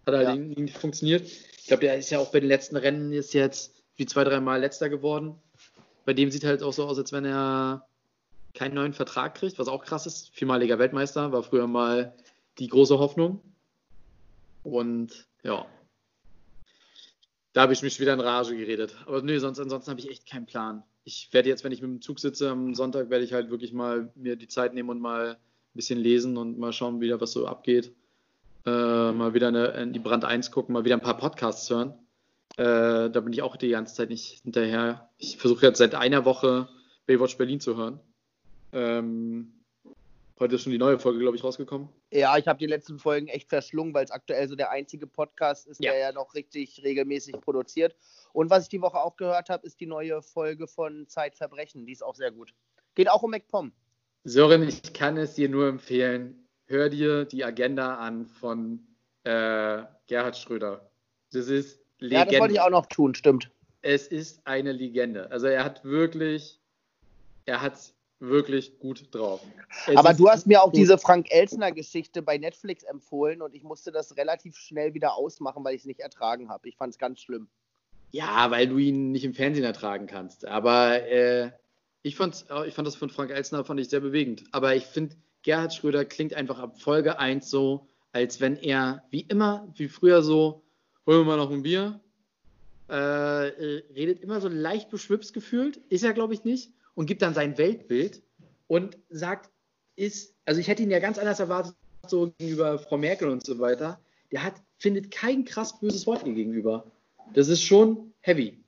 [0.05, 0.33] Hat halt Ja.
[0.35, 1.23] irgendwie nicht funktioniert.
[1.23, 4.59] Ich glaube, der ist ja auch bei den letzten Rennen ist jetzt wie zwei, dreimal
[4.59, 5.35] letzter geworden.
[6.05, 7.87] Bei dem sieht halt auch so aus, als wenn er
[8.53, 10.29] keinen neuen Vertrag kriegt, was auch krass ist.
[10.29, 12.13] Viermaliger Weltmeister, war früher mal
[12.59, 13.41] die große Hoffnung.
[14.63, 15.65] Und ja,
[17.55, 18.95] da habe ich mich wieder in Rage geredet.
[19.05, 20.83] Aber nee, sonst, ansonsten habe ich echt keinen Plan.
[21.05, 23.71] Ich werde jetzt, wenn ich mit dem Zug sitze am Sonntag, werde ich halt wirklich
[23.71, 25.37] mal mir die Zeit nehmen und mal ein
[25.73, 27.93] bisschen lesen und mal schauen, wieder was so abgeht.
[28.65, 31.93] Äh, mal wieder in, in die Brand 1 gucken, mal wieder ein paar Podcasts hören.
[32.57, 35.09] Äh, da bin ich auch die ganze Zeit nicht hinterher.
[35.17, 36.67] Ich versuche jetzt seit einer Woche
[37.05, 38.01] Baywatch Berlin zu hören.
[38.73, 39.53] Ähm,
[40.39, 41.89] heute ist schon die neue Folge, glaube ich, rausgekommen.
[42.11, 45.67] Ja, ich habe die letzten Folgen echt verschlungen, weil es aktuell so der einzige Podcast
[45.67, 45.91] ist, Ja.
[45.91, 47.95] der ja noch richtig regelmäßig produziert.
[48.33, 51.85] Und was ich die Woche auch gehört habe, ist die neue Folge von Zeitverbrechen.
[51.85, 52.53] Die ist auch sehr gut.
[52.95, 53.71] Geht auch um MacPom.
[54.23, 56.47] Sören, ich kann es dir nur empfehlen.
[56.67, 58.79] Hör dir die Agenda an von
[59.23, 60.89] äh, Gerhard Schröder.
[61.31, 62.15] Das ist Legende.
[62.15, 63.51] Ja, das wollte ich auch noch tun, stimmt.
[63.81, 65.29] Es ist eine Legende.
[65.29, 66.59] Also er hat wirklich,
[67.45, 67.93] er hat
[68.27, 69.41] wirklich gut drauf.
[69.87, 73.91] Es Aber du hast mir auch diese Frank Elsner-Geschichte bei Netflix empfohlen und ich musste
[73.91, 76.67] das relativ schnell wieder ausmachen, weil ich es nicht ertragen habe.
[76.67, 77.47] Ich fand es ganz schlimm.
[78.11, 80.47] Ja, weil du ihn nicht im Fernsehen ertragen kannst.
[80.47, 81.51] Aber äh,
[82.01, 84.43] ich, fand's, ich fand das von Frank Elsner fand ich sehr bewegend.
[84.51, 89.21] Aber ich finde, Gerhard Schröder klingt einfach ab Folge 1 so, als wenn er wie
[89.21, 90.63] immer, wie früher so,
[91.05, 91.99] holen wir mal noch ein Bier.
[92.87, 97.21] Äh, äh, redet immer so leicht beschwipst gefühlt, ist er glaube ich nicht, und gibt
[97.21, 98.23] dann sein Weltbild
[98.67, 99.51] und sagt,
[99.95, 101.75] ist, also ich hätte ihn ja ganz anders erwartet,
[102.07, 103.99] so gegenüber Frau Merkel und so weiter.
[104.31, 106.85] Der hat, findet kein krass böses Wort ihr gegenüber.
[107.33, 108.61] Das ist schon heavy.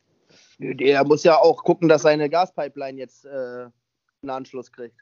[0.59, 4.95] Der muss ja auch gucken, dass seine Gaspipeline jetzt äh, einen Anschluss kriegt.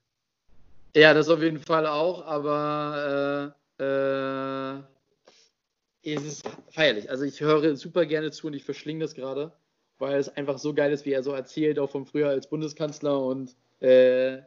[0.95, 4.79] Ja, das auf jeden Fall auch, aber äh, äh,
[6.13, 7.09] es ist feierlich.
[7.09, 9.51] Also ich höre super gerne zu und ich verschlinge das gerade,
[9.99, 13.19] weil es einfach so geil ist, wie er so erzählt, auch von früher als Bundeskanzler
[13.19, 14.39] und äh,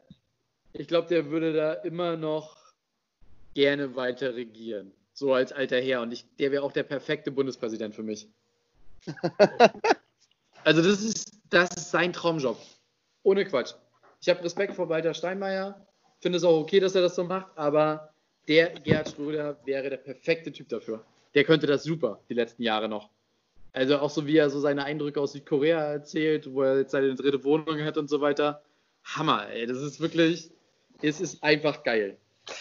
[0.72, 2.56] ich glaube, der würde da immer noch
[3.54, 4.92] gerne weiter regieren.
[5.12, 6.02] So als alter Herr.
[6.02, 8.28] Und ich, der wäre auch der perfekte Bundespräsident für mich.
[10.64, 12.58] also das ist, das ist sein Traumjob.
[13.24, 13.74] Ohne Quatsch.
[14.20, 15.86] Ich habe Respekt vor Walter Steinmeier.
[16.20, 18.12] Finde es auch okay, dass er das so macht, aber
[18.48, 21.04] der Gerhard Schröder wäre der perfekte Typ dafür.
[21.34, 23.10] Der könnte das super, die letzten Jahre noch.
[23.78, 27.14] Also auch so, wie er so seine Eindrücke aus Südkorea erzählt, wo er jetzt seine
[27.14, 28.60] dritte Wohnung hat und so weiter.
[29.04, 29.68] Hammer, ey.
[29.68, 30.50] Das ist wirklich,
[31.00, 32.18] es ist einfach geil.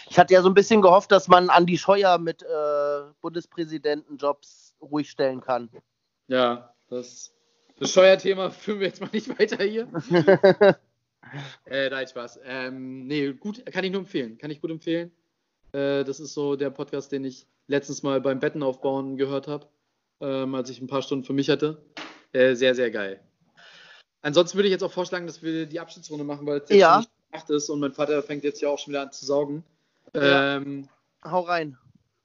[0.08, 5.10] Ich hatte ja so ein bisschen gehofft, dass man Andi Scheuer mit äh, Bundespräsidentenjobs ruhig
[5.10, 5.68] stellen kann.
[6.28, 7.34] Ja, das,
[7.80, 9.88] das Scheuer-Thema führen wir jetzt mal nicht weiter hier.
[11.66, 12.38] äh, nein, Spaß.
[12.44, 14.38] Ähm, nee, gut, kann ich nur empfehlen.
[14.38, 15.10] Kann ich gut empfehlen.
[15.72, 19.66] Äh, das ist so der Podcast, den ich letztens mal beim Betten aufbauen gehört habe,
[20.20, 21.82] ähm, als ich ein paar Stunden für mich hatte.
[22.32, 23.20] Äh, sehr, sehr geil.
[24.22, 27.02] Ansonsten würde ich jetzt auch vorschlagen, dass wir die Abschiedsrunde machen, weil es jetzt Ja.
[27.02, 29.64] schon acht ist und mein Vater fängt jetzt ja auch schon wieder an zu saugen.
[30.14, 30.56] Ja.
[30.56, 30.88] Ähm,
[31.24, 31.76] Hau rein.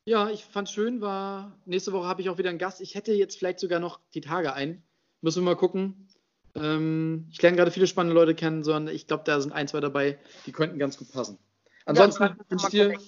[0.06, 1.58] ja, ich fand schön, war.
[1.66, 2.82] Nächste Woche habe ich auch wieder einen Gast.
[2.82, 4.82] Ich hätte jetzt vielleicht sogar noch die Tage ein.
[5.22, 6.08] Müssen wir mal gucken.
[6.56, 9.80] Ähm, ich lerne gerade viele spannende Leute kennen, sondern ich glaube, da sind ein, zwei
[9.80, 11.38] dabei, die könnten ganz gut passen.
[11.86, 13.00] Ansonsten Ja, wünsche ich dir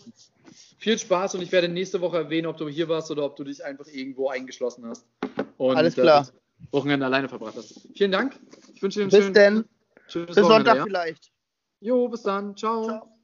[0.77, 3.43] viel Spaß und ich werde nächste Woche erwähnen, ob du hier warst oder ob du
[3.43, 5.05] dich einfach irgendwo eingeschlossen hast.
[5.57, 6.27] Und, Alles klar.
[6.27, 7.87] Äh, Wochenende alleine verbracht hast.
[7.95, 8.39] Vielen Dank.
[8.73, 9.65] Ich wünsche dir einen Bis schönen, denn.
[10.07, 10.47] schönes Bis.
[10.47, 10.83] Sonntag Ja?
[10.83, 11.31] vielleicht.
[11.81, 12.55] Jo, bis dann.
[12.55, 12.83] Ciao.
[12.85, 13.14] Ciao.